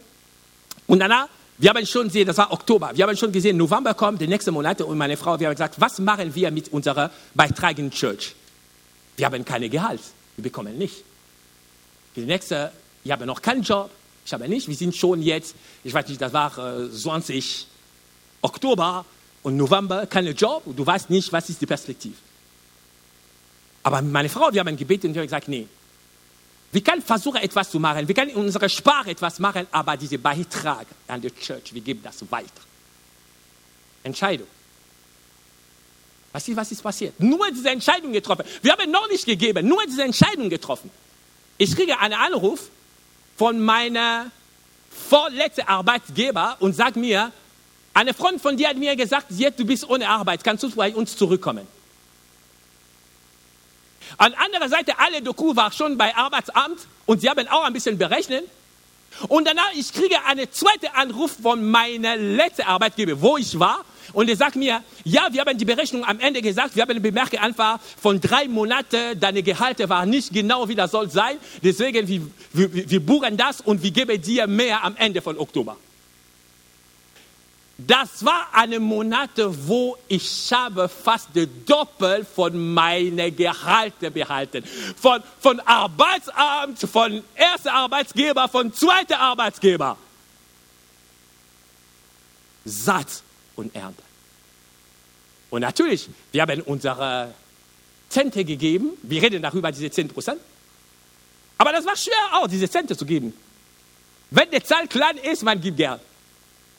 [0.87, 4.19] Und danach, wir haben schon gesehen, das war Oktober, wir haben schon gesehen, November kommt,
[4.19, 7.77] die nächsten Monate und meine Frau, wir haben gesagt, was machen wir mit unserer Beitrag
[7.79, 8.35] in Church?
[9.15, 10.01] Wir haben keine Gehalt,
[10.35, 11.03] wir bekommen nicht.
[12.15, 12.71] Die nächste,
[13.03, 13.89] ich habe noch keinen Job,
[14.25, 17.67] ich habe nicht, wir sind schon jetzt, ich weiß nicht, das war äh, 20
[18.41, 19.05] Oktober
[19.43, 22.15] und November, keinen Job, du weißt nicht, was ist die Perspektive.
[23.83, 25.67] Aber meine Frau, wir haben gebetet und wir haben gesagt, nee,
[26.71, 28.07] wir können versuchen, etwas zu machen.
[28.07, 32.01] Wir können in unserer Sprache etwas machen, aber dieser Beitrag an die Church, wir geben
[32.03, 32.61] das weiter.
[34.03, 34.47] Entscheidung.
[36.31, 37.17] Was ist, was ist passiert?
[37.19, 38.43] Nur diese Entscheidung getroffen.
[38.61, 40.91] Wir haben noch nicht gegeben, nur diese Entscheidung getroffen.
[41.57, 42.69] Ich kriege einen Anruf
[43.37, 44.29] von meiner
[45.09, 47.31] vorletzten Arbeitgeber und sagt mir,
[47.93, 50.93] eine Freundin von dir hat mir gesagt, jetzt du bist ohne Arbeit, kannst du bei
[50.93, 51.65] uns zurückkommen?
[54.17, 57.97] An anderer Seite, alle Doku war schon bei Arbeitsamt und sie haben auch ein bisschen
[57.97, 58.45] berechnet.
[59.27, 63.85] Und danach, ich kriege einen zweiten Anruf von meiner letzten Arbeitgeber, wo ich war.
[64.13, 67.37] Und er sagt mir, ja, wir haben die Berechnung am Ende gesagt, wir haben bemerkt
[67.41, 71.37] einfach, von drei Monaten, deine Gehalte waren nicht genau, wie das soll sein.
[71.63, 72.21] Deswegen, wir,
[72.53, 75.77] wir, wir buchen das und wir geben dir mehr am Ende von Oktober.
[77.77, 81.29] Das war eine Monate, wo ich habe fast
[81.65, 84.63] doppelt von meinen Gehalte behalten.
[84.95, 89.97] Von, von Arbeitsamt, von erster Arbeitsgeber, von zweiter Arbeitsgeber.
[92.63, 93.23] Satz
[93.57, 94.01] und Ernte.
[95.49, 97.33] Und natürlich, wir haben unsere
[98.07, 98.91] Zente gegeben.
[99.03, 100.39] Wir reden darüber, diese 10 Prozent.
[101.57, 103.33] Aber das war schwer auch, diese Zente zu geben.
[104.31, 105.99] Wenn die Zahl klein ist, man gibt Geld.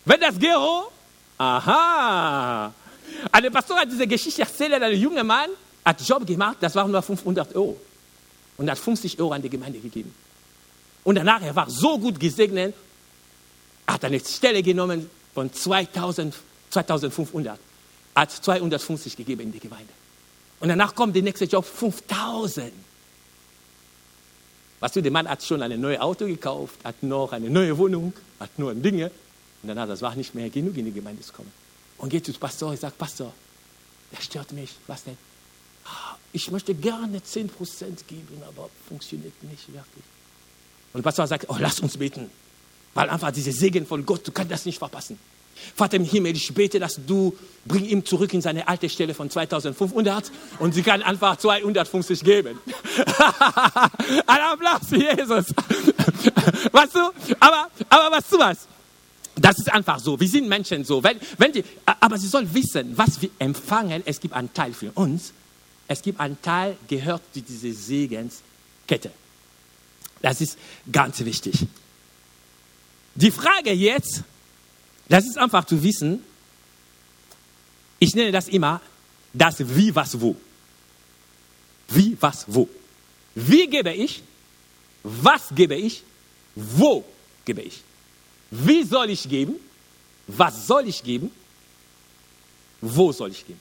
[0.06, 0.90] Wenn das Gero,
[1.36, 2.72] aha.
[3.32, 5.50] Eine Pastor hat diese Geschichte erzählt, ein junger Mann
[5.84, 7.76] hat Job gemacht, das waren nur 500 Euro.
[8.56, 10.14] Und hat 50 Euro an die Gemeinde gegeben.
[11.02, 12.74] Und danach, er war so gut gesegnet,
[13.86, 16.34] hat eine Stelle genommen von 2000,
[16.70, 17.58] 2500,
[18.14, 19.92] hat 250 gegeben in die Gemeinde.
[20.60, 22.72] Und danach kommt der nächste Job, 5000.
[24.78, 28.12] Weißt du, der Mann hat schon ein neues Auto gekauft, hat noch eine neue Wohnung,
[28.38, 29.10] hat nur Dinge.
[29.62, 31.52] Und danach, das war nicht mehr genug, in die Gemeinde zu kommen.
[31.98, 33.32] Und geht zu Pastor und sagt, Pastor,
[34.12, 34.70] der stört mich.
[34.86, 35.16] Was denn?
[35.84, 37.48] Ah, ich möchte gerne 10%
[38.06, 40.04] geben, aber funktioniert nicht wirklich.
[40.92, 42.30] Und Pastor sagt, oh, lass uns beten.
[42.94, 45.18] Weil einfach diese Segen von Gott, du kannst das nicht verpassen.
[45.74, 49.30] Vater im Himmel, ich bete, dass du bring ihm zurück in seine alte Stelle von
[49.30, 52.58] 2500 und sie kann einfach 250 geben.
[54.26, 55.46] Ein Applaus für Jesus.
[56.72, 57.10] weißt du?
[57.40, 58.68] Aber, aber weißt du was?
[59.36, 60.18] Das ist einfach so.
[60.18, 61.02] Wir sind Menschen so.
[61.02, 64.02] Wenn, wenn die, aber sie soll wissen, was wir empfangen.
[64.06, 65.32] Es gibt einen Teil für uns.
[65.86, 69.10] Es gibt einen Teil, gehört zu dieser Segenskette.
[70.22, 70.58] Das ist
[70.90, 71.66] ganz wichtig.
[73.14, 74.22] Die Frage jetzt,
[75.08, 76.22] das ist einfach zu wissen,
[77.98, 78.80] ich nenne das immer
[79.32, 80.34] das Wie, was, wo.
[81.88, 82.68] Wie, was, wo.
[83.34, 84.22] Wie gebe ich?
[85.02, 86.02] Was gebe ich?
[86.54, 87.04] Wo
[87.44, 87.82] gebe ich?
[88.64, 89.56] Wie soll ich geben?
[90.26, 91.30] Was soll ich geben?
[92.80, 93.60] Wo soll ich gehen?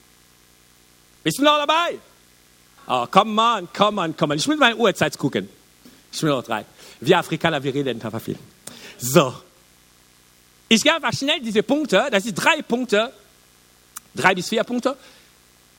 [1.22, 1.98] Bist du noch dabei?
[2.86, 4.38] Oh, come on, come on, come on.
[4.38, 5.48] Ich will meine Uhrzeit gucken.
[6.12, 6.64] Ich will noch drei.
[7.00, 8.38] Wir Afrikaner, wir reden einfach viel.
[8.98, 9.34] So.
[10.68, 13.12] Ich gehe einfach schnell diese Punkte, das sind drei Punkte,
[14.14, 14.96] drei bis vier Punkte.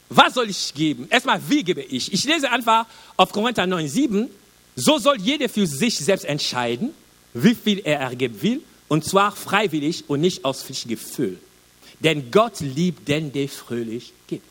[0.10, 1.08] Was soll ich geben?
[1.10, 2.14] Erstmal, wie gebe ich?
[2.14, 2.86] Ich lese einfach
[3.18, 4.30] auf Korinther 9, 7.
[4.76, 6.94] So soll jeder für sich selbst entscheiden,
[7.34, 11.40] wie viel er ergeben will, und zwar freiwillig und nicht aus Pflichtgefühl.
[12.00, 14.46] Denn Gott liebt den, der fröhlich gibt.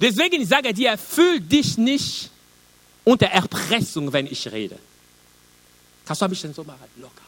[0.00, 2.30] Deswegen sage ich dir, fühl dich nicht
[3.04, 4.78] unter Erpressung, wenn ich rede.
[6.04, 6.84] Kannst du ein bisschen so machen?
[6.96, 7.22] Locker.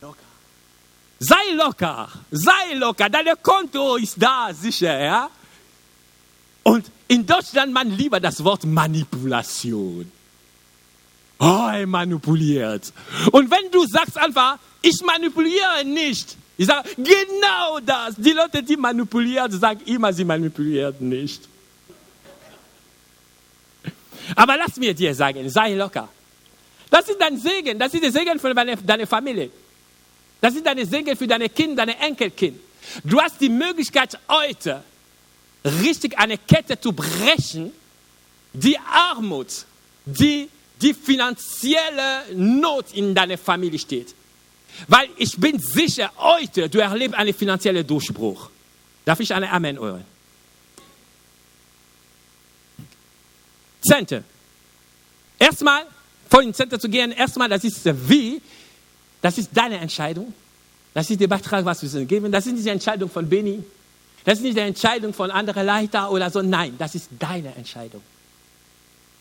[0.00, 0.18] Locker.
[1.20, 2.08] Sei locker.
[2.30, 3.08] Sei locker.
[3.08, 5.30] Dein Konto ist da, sicher, ja?
[6.64, 10.10] Und in Deutschland man lieber das Wort Manipulation.
[11.38, 12.92] Oh, er manipuliert.
[13.30, 18.16] Und wenn du sagst einfach, ich manipuliere nicht, ich sage, genau das.
[18.16, 21.42] Die Leute, die manipulieren, sagen immer, sie manipulieren nicht.
[24.34, 26.08] Aber lass mir dir sagen, sei locker.
[26.90, 27.78] Das ist dein Segen.
[27.78, 29.50] Das ist der Segen für deine, deine Familie.
[30.40, 32.58] Das ist dein Segen für deine Kinder, deine Enkelkind.
[33.04, 34.82] Du hast die Möglichkeit heute,
[35.64, 37.72] richtig eine Kette zu brechen,
[38.52, 39.64] die Armut,
[40.04, 40.48] die,
[40.80, 44.14] die finanzielle Not in deiner Familie steht.
[44.86, 48.50] Weil ich bin sicher, heute, du erlebst einen finanziellen Durchbruch.
[49.04, 50.04] Darf ich eine Amen hören?
[53.80, 54.22] Zehnte.
[55.38, 55.86] Erstmal,
[56.28, 58.40] vor den Zehnte zu gehen, erstmal, das ist wie,
[59.20, 60.32] das ist deine Entscheidung.
[60.94, 62.30] Das ist der Beitrag, was wir geben.
[62.30, 63.62] Das ist nicht die Entscheidung von Benny.
[64.24, 66.42] Das ist nicht die Entscheidung von anderen Leitern oder so.
[66.42, 68.02] Nein, das ist deine Entscheidung.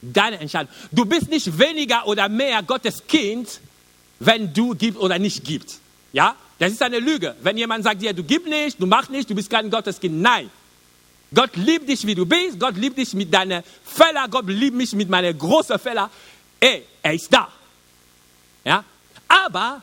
[0.02, 0.72] Deine Entscheidung.
[0.92, 3.60] Du bist nicht weniger oder mehr Gottes Kind,
[4.20, 5.80] wenn du gibst oder nicht gibst.
[6.14, 6.36] Ja?
[6.60, 7.36] Das ist eine Lüge.
[7.42, 10.22] Wenn jemand sagt dir, du gibst nicht, du machst nicht, du bist kein Gotteskind.
[10.22, 10.50] Nein.
[11.34, 12.60] Gott liebt dich, wie du bist.
[12.60, 14.28] Gott liebt dich mit deinen Fehler.
[14.30, 16.10] Gott liebt mich mit meinen großen Fehlern.
[16.60, 17.50] Ey, er ist da.
[18.64, 18.84] Ja?
[19.28, 19.82] Aber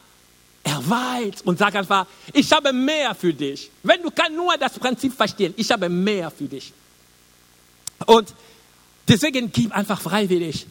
[0.62, 3.70] er weiß und sagt einfach, ich habe mehr für dich.
[3.83, 6.72] Wenn du kannst nur das Prinzip verstehen, ich habe mehr für dich.
[8.07, 8.33] Und
[9.08, 10.66] deswegen gib einfach freiwillig.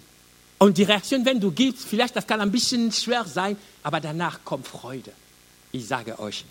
[0.58, 4.40] Und die Reaktion, wenn du gibst, vielleicht das kann ein bisschen schwer sein, aber danach
[4.46, 5.12] kommt Freude.
[5.72, 6.46] Ich sage euch,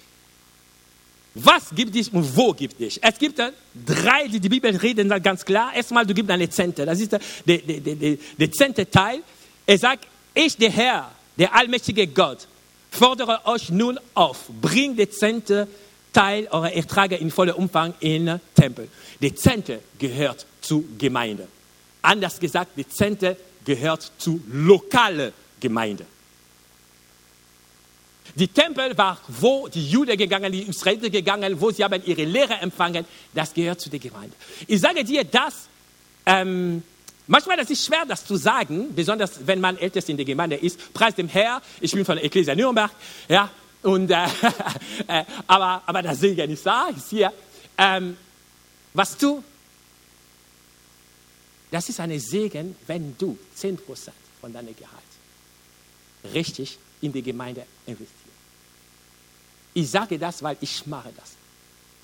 [1.34, 2.98] was gibt es und wo gibt es?
[2.98, 5.72] Es gibt drei, die die Bibel reden ganz klar.
[5.74, 6.84] Erstmal, du gibst eine Zente.
[6.84, 9.22] Das ist der, der, der, der Zente Teil.
[9.64, 12.46] Er sagt, ich, der Herr, der allmächtige Gott,
[12.90, 15.68] fordere euch nun auf, bringt den Zente
[16.12, 18.88] Teil eurer Erträge in vollem Umfang in den Tempel.
[19.22, 21.48] Die Zente gehört zur Gemeinde.
[22.02, 26.04] Anders gesagt, die Zente gehört zu lokale Gemeinde.
[28.34, 32.54] Die Tempel war, wo die Juden gegangen, die Israeliten gegangen, wo sie haben ihre Lehre
[32.54, 33.04] empfangen.
[33.34, 34.34] Das gehört zu der Gemeinde.
[34.66, 35.68] Ich sage dir das,
[36.24, 36.82] ähm,
[37.26, 40.94] manchmal das ist schwer, das zu sagen, besonders wenn man ältest in der Gemeinde ist.
[40.94, 42.90] Preis dem Herr, ich bin von der Ecclesia Nürnberg,
[43.28, 43.50] ja,
[43.82, 44.24] und, äh,
[45.08, 47.32] äh, aber, aber das Segen ist da, ist hier.
[47.76, 48.16] Ähm,
[48.94, 49.42] was du
[51.72, 53.78] das ist ein Segen, wenn du 10%
[54.40, 55.02] von deinem Gehalt
[56.34, 58.20] richtig in die Gemeinde investierst.
[59.74, 61.32] Ich sage das, weil ich mache das.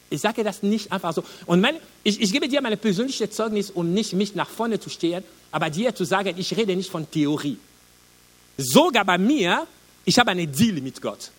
[0.09, 1.23] Ich sage das nicht einfach so.
[1.45, 4.89] Und meine, ich, ich gebe dir meine persönliche Zeugnis, um nicht mich nach vorne zu
[4.89, 7.59] stehen, aber dir zu sagen, ich rede nicht von Theorie.
[8.57, 9.67] Sogar bei mir,
[10.07, 11.31] ich habe eine Deal mit Gott.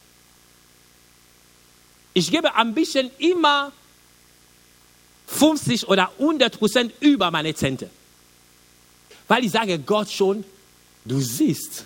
[2.13, 3.71] Ich gebe ein bisschen immer
[5.25, 7.89] 50 oder 100 Prozent über meine Zente.
[9.29, 10.43] Weil ich sage Gott schon,
[11.05, 11.85] du siehst,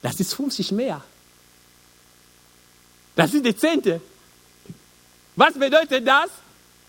[0.00, 1.02] das ist 50 mehr.
[3.16, 4.00] Das ist die Zehnte.
[5.36, 6.30] Was bedeutet das?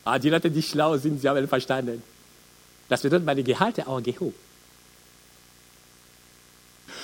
[0.04, 2.02] Ah, die Leute, die schlau sind, sie haben verstanden.
[2.88, 4.36] Das bedeutet, meine Gehalte auch gehoben.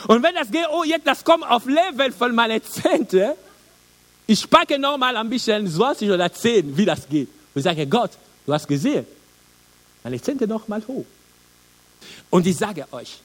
[0.07, 3.35] Und wenn das GO jetzt das kommt auf Level von meiner Zehnte,
[4.27, 7.29] ich packe nochmal ein bisschen 20 oder 10, wie das geht.
[7.55, 8.11] Und sage, Gott,
[8.45, 9.05] du hast gesehen,
[10.03, 11.05] meine Zehnte nochmal hoch.
[12.29, 13.19] Und ich sage euch,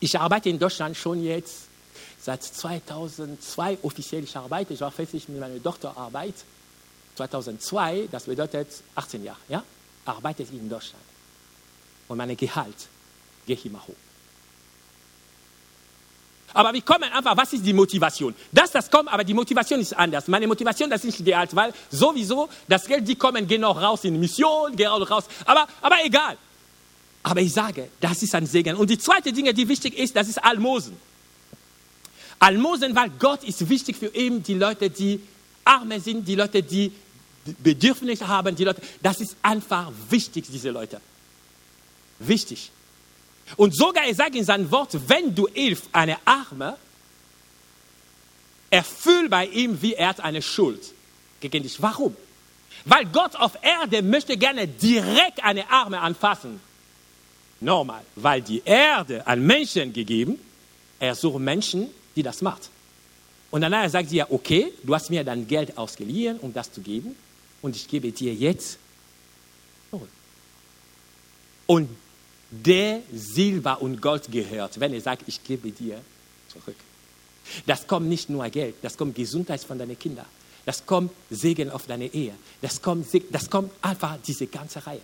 [0.00, 1.68] ich arbeite in Deutschland schon jetzt
[2.20, 4.24] seit 2002 offiziell.
[4.24, 6.34] Ich arbeite, ich war fest mit meiner Doktorarbeit
[7.16, 9.62] 2002, das bedeutet 18 Jahre, ja,
[10.04, 11.04] arbeite ich in Deutschland.
[12.08, 12.88] Und mein Gehalt
[13.46, 13.94] geht immer hoch.
[16.54, 18.34] Aber wir kommen einfach, was ist die Motivation?
[18.52, 20.28] Das, das kommt, aber die Motivation ist anders.
[20.28, 24.04] Meine Motivation, das ist nicht Gehalt, weil sowieso das Geld, die kommen, gehen auch raus
[24.04, 25.24] in Mission, gehen auch raus.
[25.44, 26.38] Aber, aber egal.
[27.24, 28.76] Aber ich sage, das ist ein Segen.
[28.76, 30.94] Und die zweite Dinge, die wichtig ist, das ist Almosen.
[32.38, 35.20] Almosen, weil Gott ist wichtig für eben die Leute, die
[35.64, 36.92] Arme sind, die Leute, die
[37.62, 38.82] Bedürfnisse haben, die Leute.
[39.02, 41.00] Das ist einfach wichtig, diese Leute.
[42.18, 42.70] Wichtig.
[43.56, 46.76] Und sogar er sagt in seinem Wort, wenn du hilfst eine Arme,
[48.68, 50.92] erfüll bei ihm, wie er hat eine Schuld
[51.40, 51.80] gegen dich.
[51.80, 52.14] Warum?
[52.84, 56.60] Weil Gott auf Erde möchte gerne direkt eine Arme anfassen.
[57.64, 60.38] Normal, weil die Erde an Menschen gegeben,
[61.00, 62.70] er sucht Menschen, die das macht.
[63.50, 66.80] Und danach sagt sie ja, okay, du hast mir dann Geld ausgeliehen, um das zu
[66.80, 67.16] geben,
[67.62, 68.78] und ich gebe dir jetzt.
[71.66, 71.88] Und
[72.50, 76.00] der Silber und Gold gehört, wenn er sagt, ich gebe dir
[76.48, 76.76] zurück.
[77.66, 80.26] Das kommt nicht nur Geld, das kommt Gesundheit von deinen Kindern.
[80.66, 82.34] Das kommt Segen auf deine Ehe.
[82.62, 85.00] Das kommt, das kommt einfach diese ganze Reihe.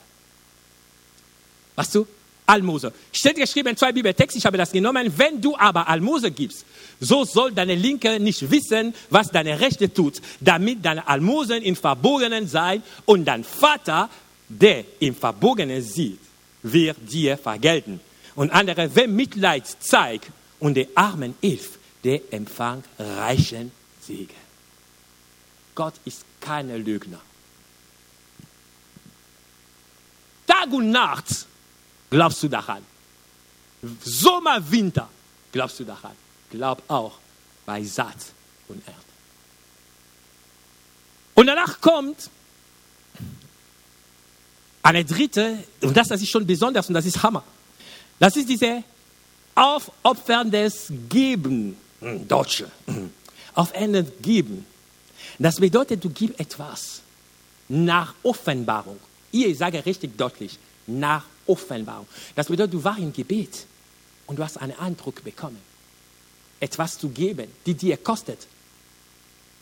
[1.77, 2.07] Weißt du?
[2.51, 2.93] Almose.
[3.13, 5.13] Steht geschrieben in zwei Bibeltexten, ich habe das genommen.
[5.17, 6.65] Wenn du aber Almose gibst,
[6.99, 12.49] so soll deine Linke nicht wissen, was deine Rechte tut, damit deine Almosen im Verborgenen
[12.49, 14.11] sein und dein Vater,
[14.49, 16.19] der im Verborgenen sieht,
[16.63, 18.01] wird dir vergelten.
[18.35, 24.41] Und andere, wer Mitleid zeigt und den Armen hilft, der empfängt reichen Segen.
[25.75, 27.21] Gott ist keine Lügner.
[30.47, 31.47] Tag und Nacht
[32.11, 32.85] glaubst du daran.
[34.03, 35.09] Sommer, Winter
[35.53, 36.17] glaubst du daran.
[36.51, 37.19] Glaub auch
[37.65, 38.19] bei Saat
[38.69, 38.99] und Erde.
[41.35, 42.29] Und danach kommt
[44.83, 47.45] eine dritte, und das, ist schon besonders und das ist Hammer.
[48.19, 48.83] Das ist diese
[49.55, 53.11] aufopferndes Geben, hm, Deutsche, hm,
[53.55, 54.67] aufopferndes Geben.
[55.39, 57.01] Das bedeutet, du gibst etwas
[57.69, 58.99] nach Offenbarung.
[59.31, 62.07] Ich sage richtig deutlich, nach Offenbarung.
[62.35, 63.67] Das bedeutet, du warst im Gebet
[64.27, 65.59] und du hast einen Eindruck bekommen,
[66.61, 68.47] etwas zu geben, die dir kostet.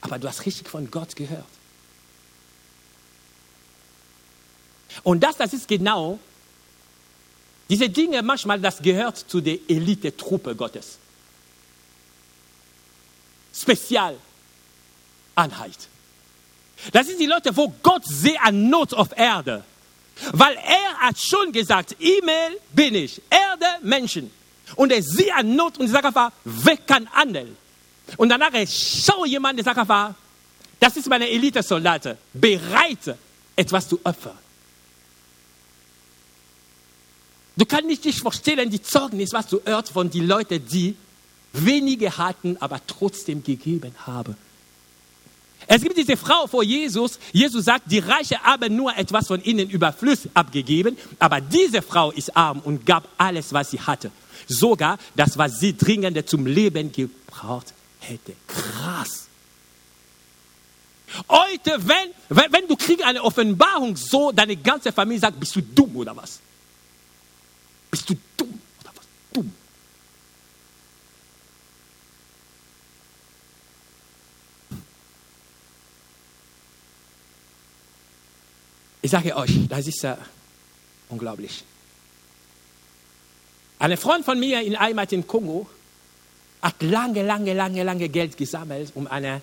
[0.00, 1.44] Aber du hast richtig von Gott gehört.
[5.02, 6.18] Und das, das ist genau
[7.68, 10.98] diese Dinge manchmal, das gehört zu der Elite-Truppe Gottes.
[13.54, 14.16] Spezial.
[15.34, 15.88] Anhalt.
[16.92, 19.64] Das sind die Leute, wo Gott sehr an Not auf Erde.
[20.32, 24.30] Weil er hat schon gesagt, E-Mail bin ich, Erde Menschen.
[24.76, 27.56] Und er sieht an Not und sagt einfach, wer kann handeln?
[28.16, 30.14] Und danach schau jemand, der sagt einfach,
[30.80, 33.16] das ist meine Elite-Soldaten, bereit,
[33.56, 34.38] etwas zu opfern.
[37.56, 40.94] Du kannst nicht dich vorstellen, die Zeugnis, was du hörst von den Leuten, die
[41.52, 44.36] wenige hatten, aber trotzdem gegeben haben.
[45.66, 47.18] Es gibt diese Frau vor Jesus.
[47.32, 52.34] Jesus sagt, die Reiche haben nur etwas von ihnen überflüssig abgegeben, aber diese Frau ist
[52.36, 54.10] arm und gab alles, was sie hatte.
[54.46, 58.32] Sogar das, was sie dringend zum Leben gebraucht hätte.
[58.46, 59.26] Krass.
[61.28, 65.62] Heute, wenn, wenn, wenn du kriegst eine Offenbarung so, deine ganze Familie sagt, bist du
[65.62, 66.40] dumm oder was?
[67.90, 68.47] Bist du dumm
[79.00, 80.16] Ich sage euch, das ist äh,
[81.08, 81.64] unglaublich.
[83.78, 85.68] Ein Freund von mir in Heimat in Kongo
[86.60, 89.40] hat lange, lange, lange, lange Geld gesammelt, um ein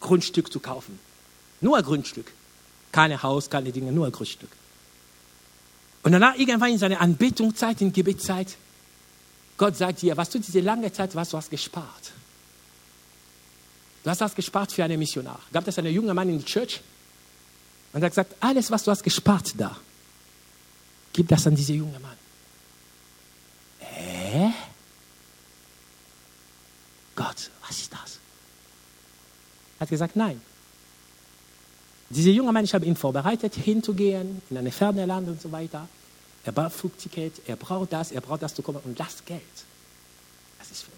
[0.00, 0.98] Grundstück zu kaufen.
[1.60, 2.32] Nur ein Grundstück.
[2.90, 4.50] Keine Haus, keine Dinge, nur ein Grundstück.
[6.02, 8.56] Und danach irgendwann in seiner Anbetungszeit, in Gebetszeit,
[9.58, 12.12] Gott sagt dir, was du diese lange Zeit was du hast gespart.
[14.04, 15.40] Du hast das gespart für einen Missionar.
[15.52, 16.80] Gab es einen jungen Mann in der Church,
[17.92, 19.76] und er hat gesagt, alles, was du hast gespart da,
[21.12, 22.16] gib das an diesen jungen Mann.
[23.78, 24.52] Hä?
[27.14, 28.18] Gott, was ist das?
[29.78, 30.40] Er hat gesagt, nein.
[32.10, 35.88] Dieser junge Mann, ich habe ihn vorbereitet, hinzugehen, in eine ferne Land und so weiter.
[36.44, 38.80] Er braucht Flugticket, er braucht das, er braucht das zu kommen.
[38.84, 39.42] Und das Geld,
[40.58, 40.96] das ist für ihn.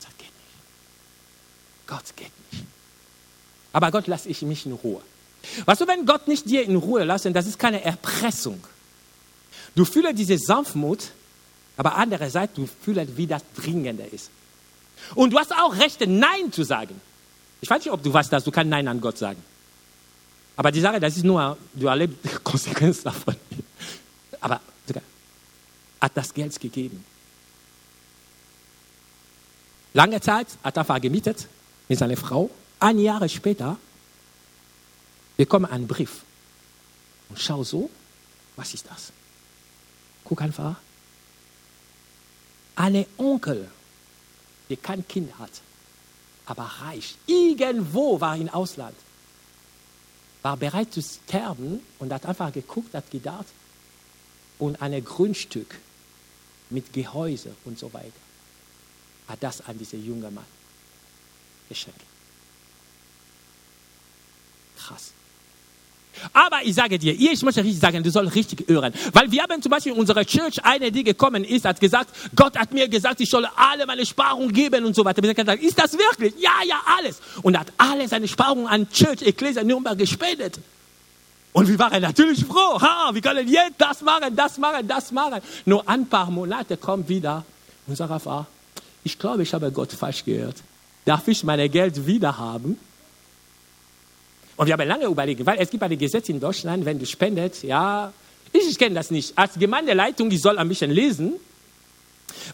[0.00, 1.86] Das geht nicht.
[1.86, 2.64] Gott geht nicht.
[3.72, 5.02] Aber Gott lasse ich mich in Ruhe.
[5.64, 8.62] Weißt du, wenn Gott nicht dir in Ruhe lässt, das ist keine Erpressung.
[9.74, 11.10] Du fühlst diese Sanftmut,
[11.76, 14.30] aber andererseits, du fühlst, wie das Dringende ist.
[15.14, 17.00] Und du hast auch Rechte, Nein zu sagen.
[17.60, 19.42] Ich weiß nicht, ob du weißt, dass du kein Nein an Gott sagen.
[20.56, 23.34] Aber die Sache, das ist nur, du erlebst Konsequenzen davon.
[24.40, 24.60] Aber
[26.04, 27.02] hat das Geld gegeben.
[29.94, 31.48] Lange Zeit hat er vergemietet
[31.88, 32.50] mit seiner Frau.
[32.78, 33.78] Ein Jahr später
[35.36, 36.22] bekomme einen Brief.
[37.28, 37.90] Und schau so,
[38.56, 39.12] was ist das?
[40.24, 40.76] Guck einfach.
[42.76, 43.70] Eine Onkel,
[44.68, 45.50] der kein Kind hat,
[46.46, 47.16] aber reich.
[47.26, 48.96] Irgendwo war im Ausland.
[50.42, 53.46] War bereit zu sterben und hat einfach geguckt, hat gedacht,
[54.58, 55.78] und ein Grundstück
[56.70, 58.12] mit Gehäuse und so weiter
[59.28, 60.44] hat das an diesen jungen Mann
[61.68, 62.00] geschenkt.
[64.76, 65.12] Krass.
[66.32, 68.92] Aber ich sage dir, ich möchte richtig sagen, du sollst richtig hören.
[69.12, 72.56] Weil wir haben zum Beispiel in unserer Church eine, die gekommen ist, hat gesagt, Gott
[72.58, 75.22] hat mir gesagt, ich soll alle meine Sparungen geben und so weiter.
[75.22, 76.34] Haben gesagt, ist das wirklich?
[76.38, 77.20] Ja, ja, alles.
[77.42, 80.58] Und hat alle seine Sparungen an Church Ecclesia Nürnberg gespendet.
[81.52, 82.80] Und wir waren natürlich froh.
[82.80, 85.40] Ha, wir können jetzt das machen, das machen, das machen.
[85.64, 87.44] Nur ein paar Monate kommt wieder
[87.88, 88.46] sagt, ah,
[89.02, 90.56] ich glaube, ich habe Gott falsch gehört.
[91.04, 92.78] Darf ich mein Geld wieder haben?
[94.56, 97.62] Und wir haben lange überlegt, weil es gibt ein Gesetz in Deutschland, wenn du spendet,
[97.62, 98.12] ja,
[98.52, 99.36] ich, ich kenne das nicht.
[99.36, 101.34] Als Gemeindeleitung, ich soll ein bisschen lesen,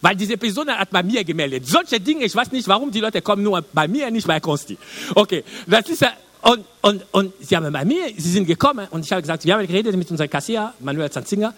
[0.01, 1.67] weil diese Person hat bei mir gemeldet.
[1.67, 4.77] Solche Dinge, ich weiß nicht, warum die Leute kommen nur bei mir, nicht bei Konsti.
[5.13, 9.05] Okay, das ist ja, und, und, und sie haben bei mir, sie sind gekommen und
[9.05, 11.53] ich habe gesagt, wir haben geredet mit unserem Kassier, Manuel Zanzinger,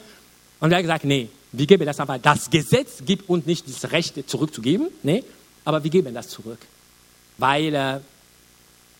[0.59, 2.17] und er hat gesagt, nee, wir geben das einfach.
[2.21, 5.23] Das Gesetz gibt uns nicht das Recht zurückzugeben, nee,
[5.63, 6.59] aber wir geben das zurück.
[7.37, 7.99] Weil äh,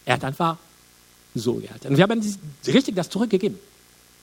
[0.06, 0.58] er hat einfach
[1.36, 1.88] so gehalten.
[1.90, 2.22] Und wir haben
[2.68, 3.58] richtig das zurückgegeben.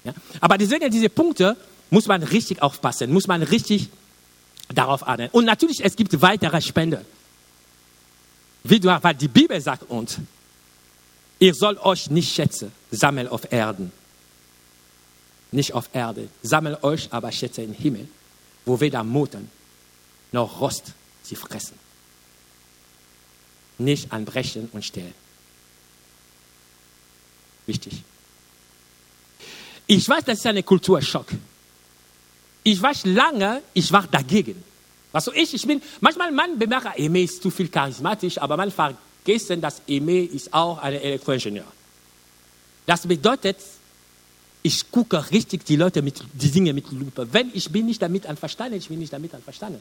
[0.04, 0.14] Ja?
[0.40, 1.56] Aber deswegen, diese Punkte
[1.90, 3.88] muss man richtig aufpassen, muss man richtig
[4.68, 5.28] darauf achten.
[5.32, 7.04] Und natürlich, es gibt weitere Spenden.
[8.62, 10.18] Wie du, weil die Bibel sagt uns,
[11.38, 13.90] ihr sollt euch nicht Schätze sammeln auf Erden.
[15.52, 16.28] Nicht auf Erde.
[16.42, 18.06] Sammelt euch aber Schätze im Himmel,
[18.64, 19.50] wo weder Moten
[20.30, 20.92] noch Rost
[21.22, 21.74] sie fressen.
[23.78, 25.14] Nicht anbrechen und stehlen
[27.70, 27.94] wichtig.
[29.86, 31.26] Ich weiß, das ist ein Kulturschock.
[32.62, 34.62] Ich weiß lange, ich war dagegen.
[35.12, 38.70] Was so ich, ich bin, manchmal man bemerkt, Eme ist zu viel charismatisch, aber man
[38.70, 41.64] vergisst, dass Eme ist auch ein Elektroingenieur.
[42.86, 43.56] Das bedeutet,
[44.62, 47.26] ich gucke richtig die Leute mit, die Dinge mit Lupe.
[47.32, 49.80] Wenn ich bin nicht damit einverstanden, ich bin nicht damit einverstanden.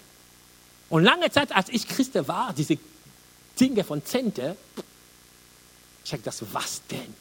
[0.90, 2.78] Und lange Zeit, als ich Christ war, diese
[3.60, 4.56] Dinge von Zente,
[6.04, 7.14] ich habe das, was denn?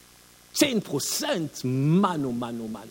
[0.58, 1.64] 10 Prozent.
[1.64, 2.88] Mann, oh Mann, oh Mann.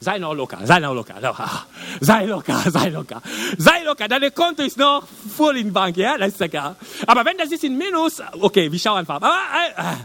[0.00, 1.16] Sei noch locker, sei noch locker.
[2.00, 3.20] Sei locker, sei locker.
[3.58, 5.02] Sei locker, deine Konto ist noch
[5.36, 6.76] voll in Bank, ja, das ist egal.
[7.04, 9.16] Aber wenn das ist in Minus, okay, wir schauen einfach.
[9.16, 9.34] Aber
[9.76, 9.96] äh, äh,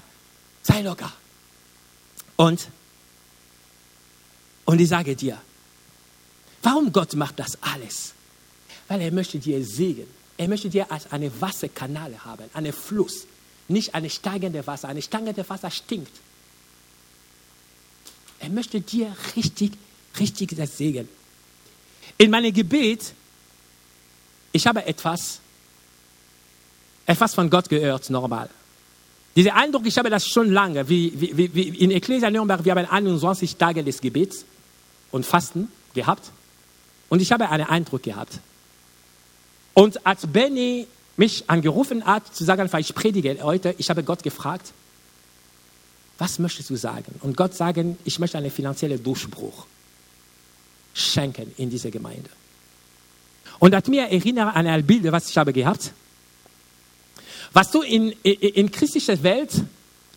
[0.64, 1.12] sei locker.
[2.38, 2.68] Und,
[4.66, 5.38] und ich sage dir,
[6.64, 8.14] warum Gott macht das alles?
[8.88, 10.08] Weil er möchte dir Segen.
[10.38, 13.28] Er möchte dir als eine Wasserkanal haben, einen Fluss
[13.68, 14.90] nicht eine steigende Wasser.
[14.90, 16.12] Eine steigende Wasser stinkt.
[18.40, 19.72] Er möchte dir richtig,
[20.20, 21.08] richtig das Segen.
[22.18, 23.14] In meinem Gebet,
[24.52, 25.40] ich habe etwas,
[27.06, 28.50] etwas von Gott gehört, normal.
[29.36, 32.86] Dieser Eindruck, ich habe das schon lange, wie, wie, wie in Ecclesia Nürnberg, wir haben
[32.86, 34.46] 21 Tage des Gebets
[35.12, 36.32] und Fasten gehabt.
[37.10, 38.40] Und ich habe einen Eindruck gehabt.
[39.74, 40.88] Und als Benny
[41.18, 44.74] mich angerufen hat, zu sagen, weil ich predige heute, ich habe Gott gefragt,
[46.18, 47.16] was möchtest du sagen?
[47.22, 49.66] Und Gott sagen, ich möchte einen finanziellen Durchbruch
[50.94, 52.30] schenken in dieser Gemeinde.
[53.60, 55.92] Und hat mir erinnert an ein Bild, was ich habe gehabt.
[57.52, 59.52] Was du in, in, in christlicher Welt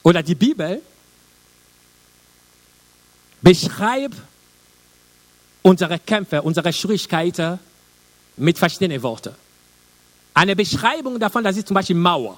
[0.03, 0.82] oder die Bibel
[3.42, 4.16] beschreibt
[5.62, 7.59] unsere Kämpfe, unsere Schwierigkeiten
[8.36, 9.34] mit verschiedenen Worten.
[10.37, 12.37] Eine Beschreibung davon, das ist zum Beispiel Mauer.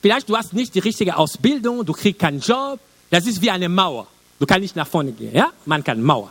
[0.00, 2.78] Vielleicht du hast nicht die richtige Ausbildung, du kriegst keinen Job.
[3.10, 4.06] Das ist wie eine Mauer.
[4.38, 5.34] Du kannst nicht nach vorne gehen.
[5.34, 5.50] Ja?
[5.66, 6.30] Man kann Mauer.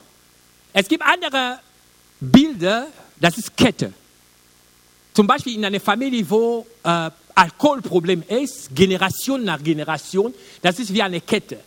[0.72, 1.60] Es gibt andere
[2.22, 2.88] Bilder,
[3.20, 3.92] das ist Kette.
[5.14, 11.02] Zum Beispiel in einer Familie, wo äh, Alkoholproblem ist, Generation nach Generation, das ist wie
[11.02, 11.60] eine Kette.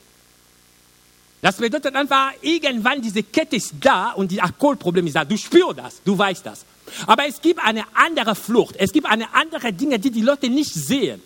[1.42, 5.24] Das bedeutet einfach, irgendwann diese Kette ist da und die Alkoholproblem ist da.
[5.26, 6.64] Du spürst das, du weißt das.
[7.06, 8.76] Aber es gibt eine andere Flucht.
[8.76, 11.20] Es gibt eine andere Dinge, die die Leute nicht sehen.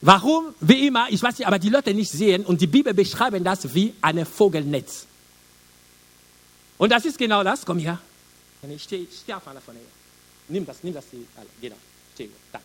[0.00, 0.54] Warum?
[0.60, 3.74] Wie immer, ich weiß nicht, aber die Leute nicht sehen und die Bibel beschreibt das
[3.74, 5.06] wie ein Vogelnetz.
[6.78, 7.64] Und das ist genau das.
[7.64, 7.98] Komm her.
[8.68, 9.84] Ich stehe steh auf einer von hier.
[10.48, 11.04] Nimm das, nimm das.
[11.60, 11.76] Genau.
[12.14, 12.60] Steh, da.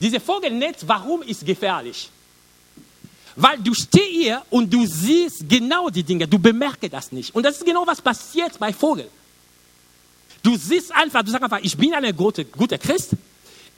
[0.00, 2.10] Diese Vogelnetz, warum ist gefährlich?
[3.36, 7.34] Weil du stehst hier und du siehst genau die Dinge, du bemerkst das nicht.
[7.34, 9.08] Und das ist genau was passiert bei Vogel.
[10.42, 13.12] Du siehst einfach, du sagst einfach, ich bin ein guter, guter Christ.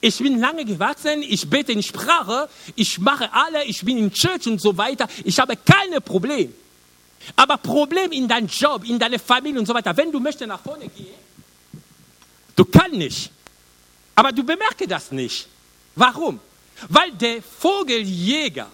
[0.01, 4.47] Ich bin lange gewachsen, ich bete in Sprache, ich mache alle, ich bin in Church
[4.47, 5.09] und so weiter.
[5.25, 6.53] Ich habe keine Probleme.
[7.37, 10.61] Aber Problem in deinem Job, in deiner Familie und so weiter, wenn du möchtest nach
[10.61, 11.15] vorne gehen,
[12.55, 13.31] du kannst nicht.
[14.15, 15.49] Aber du bemerkst das nicht.
[15.97, 16.39] Warum?
[16.89, 18.71] Weil der Vogeljäger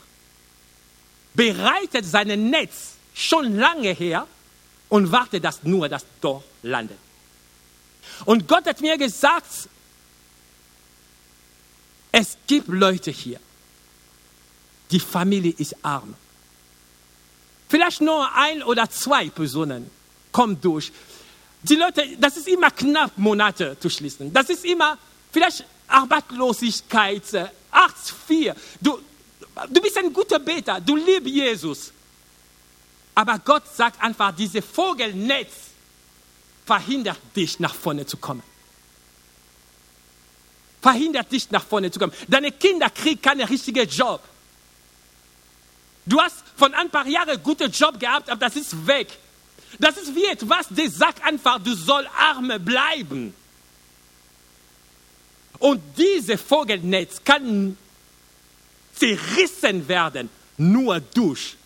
[1.35, 4.27] bereitet sein Netz schon lange her
[4.89, 6.99] und wartet, dass nur das Tor landet.
[8.25, 9.69] Und Gott hat mir gesagt,
[12.13, 13.41] es gibt Leute hier,
[14.91, 16.15] die Familie ist arm.
[17.69, 19.91] Vielleicht nur ein oder zwei Personen
[20.33, 20.91] kommen durch.
[21.63, 24.33] Die Leute, das ist immer knapp, Monate zu schließen.
[24.33, 24.99] Das ist immer
[25.31, 27.23] vielleicht Arbeitslosigkeit,
[27.71, 28.57] Arzt 4.
[28.81, 28.99] Du,
[29.69, 31.93] du bist ein guter Beter, du liebst Jesus.
[33.15, 35.70] Aber Gott sagt einfach, dieses Vogelnetz
[36.71, 38.45] verhindert dich, nach vorne zu kommen.
[40.81, 42.13] Verhindert dich, nach vorne zu kommen.
[42.29, 44.23] Deine Kinder kriegen keinen richtigen Job.
[46.07, 49.09] Du hast von ein paar Jahren einen guten Job gehabt, aber das ist weg.
[49.81, 53.35] Das ist wie etwas, der sagt einfach, du sollst arme bleiben.
[55.59, 57.77] Und dieses Vogelnetz kann
[58.95, 61.57] zerrissen werden, nur durch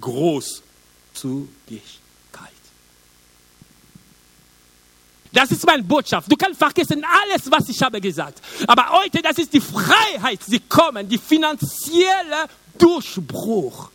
[0.00, 2.03] Großzügigkeit.
[5.34, 6.30] Das ist meine Botschaft.
[6.30, 8.40] Du kannst vergessen alles, was ich habe gesagt.
[8.68, 12.46] Aber heute, das ist die Freiheit, sie kommen, die finanzielle
[12.78, 13.90] Durchbruch.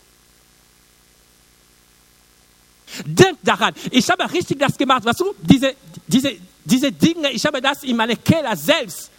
[3.06, 5.06] Denk daran, ich habe richtig das gemacht.
[5.06, 5.76] Weißt du, diese,
[6.06, 6.36] diese,
[6.66, 9.10] diese Dinge, ich habe das in meiner Keller selbst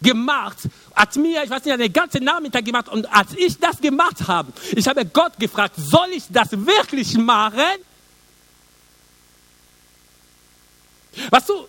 [0.00, 0.58] gemacht,
[0.94, 2.88] hat mir, ich weiß nicht, einen ganzen Nachmittag gemacht.
[2.90, 7.80] Und als ich das gemacht habe, ich habe Gott gefragt, soll ich das wirklich machen?
[11.30, 11.66] Weißt du,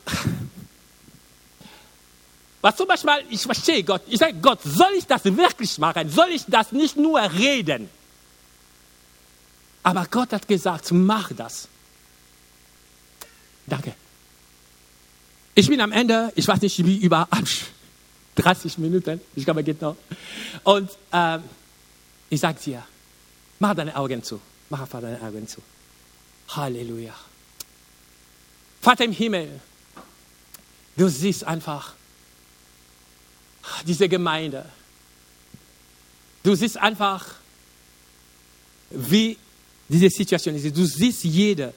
[2.62, 6.10] was zum Beispiel, ich verstehe Gott, ich sage Gott, soll ich das wirklich machen?
[6.10, 7.90] Soll ich das nicht nur reden?
[9.84, 11.68] Aber Gott hat gesagt, mach das.
[13.66, 13.94] Danke.
[15.56, 17.28] Ich bin am Ende, ich weiß nicht wie über
[18.36, 19.96] 30 Minuten, ich glaube, geht noch.
[20.64, 21.40] Und äh,
[22.30, 22.84] ich sage dir,
[23.60, 24.42] mach deine Augen zu.
[24.70, 25.62] Mach einfach deine Augen zu.
[26.50, 27.14] Halleluja.
[28.82, 29.60] Vater im Himmel,
[30.96, 31.94] du siehst einfach
[33.86, 34.66] diese Gemeinde.
[36.44, 37.26] Du siehst einfach,
[38.90, 39.38] wie
[39.90, 40.76] diese Situation ist.
[40.76, 41.74] Du siehst jede.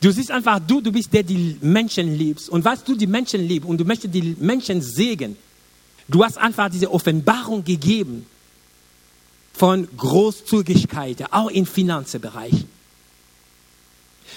[0.00, 2.48] Du siehst einfach, du, du bist der, die Menschen liebst.
[2.48, 5.36] Und was du die Menschen liebst und du möchtest die Menschen segnen,
[6.08, 8.26] du hast einfach diese Offenbarung gegeben
[9.52, 12.64] von Großzügigkeit, auch im Finanzbereich.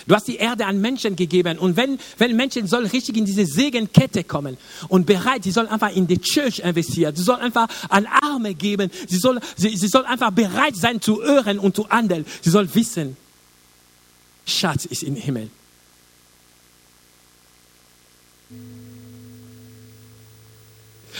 [0.08, 1.58] Du hast die Erde an Menschen gegeben.
[1.58, 5.96] Und wenn, wenn Menschen sollen richtig in diese Segenkette kommen und bereit, sie sollen einfach
[5.96, 7.16] in die Church investieren.
[7.16, 8.91] Sie sollen einfach an Arme geben.
[9.08, 12.26] Sie sollen, sie, sie sollen einfach bereit sein zu hören und zu handeln.
[12.41, 13.18] Sie sollen wissen,
[14.46, 15.50] Schatz ist im Himmel.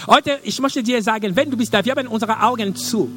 [0.06, 3.10] Heute, ich möchte dir sagen, wenn du bist da, wir haben unsere Augen zu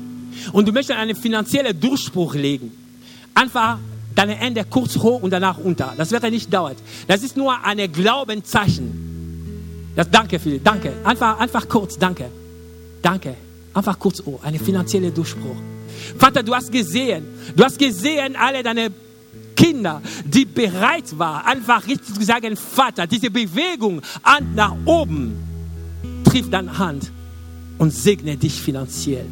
[0.53, 2.71] und du möchtest einen finanziellen Durchbruch legen,
[3.35, 3.79] einfach
[4.19, 5.93] deine Hände kurz hoch und danach unter.
[5.95, 6.75] Das wäre nicht dauert.
[7.07, 9.93] Das ist nur ein Glaubenszeichen.
[9.95, 10.91] Das, danke, Philipp, danke.
[11.05, 12.25] Einfach, einfach kurz, danke.
[13.01, 13.35] Danke.
[13.73, 15.55] Einfach kurz, oh, eine finanzielle Durchbruch.
[16.17, 18.91] Vater, du hast gesehen, du hast gesehen, alle deine
[19.55, 25.33] Kinder, die bereit waren, einfach richtig zu sagen, Vater, diese Bewegung Hand nach oben
[26.25, 27.09] trifft deine Hand
[27.77, 29.25] und segne dich finanziell.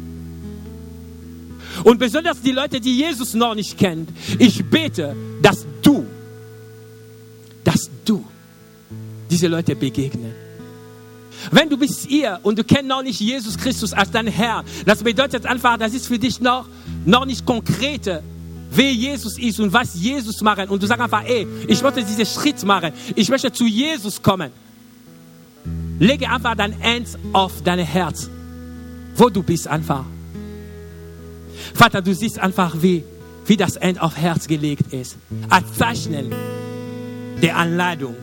[1.84, 4.08] Und besonders die Leute, die Jesus noch nicht kennen,
[4.38, 6.06] ich bete, dass du,
[7.64, 8.24] dass du
[9.30, 10.32] diese Leute begegnen.
[11.50, 15.02] Wenn du bist hier und du kennst noch nicht Jesus Christus als dein Herr, das
[15.02, 16.66] bedeutet einfach, das ist für dich noch,
[17.04, 18.22] noch nicht konkrete,
[18.70, 20.68] wer Jesus ist und was Jesus macht.
[20.68, 22.92] Und du sagst einfach, ey, ich möchte diesen Schritt machen.
[23.14, 24.50] Ich möchte zu Jesus kommen.
[25.98, 28.28] Lege einfach dein Hand auf dein Herz,
[29.16, 30.04] wo du bist einfach.
[31.74, 33.04] Vater, du siehst einfach, wie,
[33.46, 35.16] wie das End auf Herz gelegt ist.
[35.48, 36.32] Als Zeichen
[37.40, 38.16] der Anladung.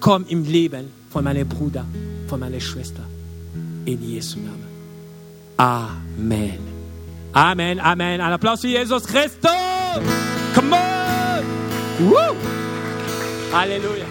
[0.00, 1.84] Komm im Leben von meinem Bruder,
[2.26, 3.02] von meiner Schwester.
[3.84, 4.66] In Jesu Namen.
[5.56, 6.58] Amen.
[7.32, 8.20] Amen, Amen.
[8.20, 9.50] Ein Applaus für Jesus Christus.
[10.54, 12.08] Come on.
[12.08, 12.16] Woo.
[13.52, 14.06] Halleluja.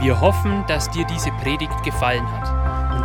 [0.00, 2.55] Wir hoffen, dass dir diese Predigt gefallen hat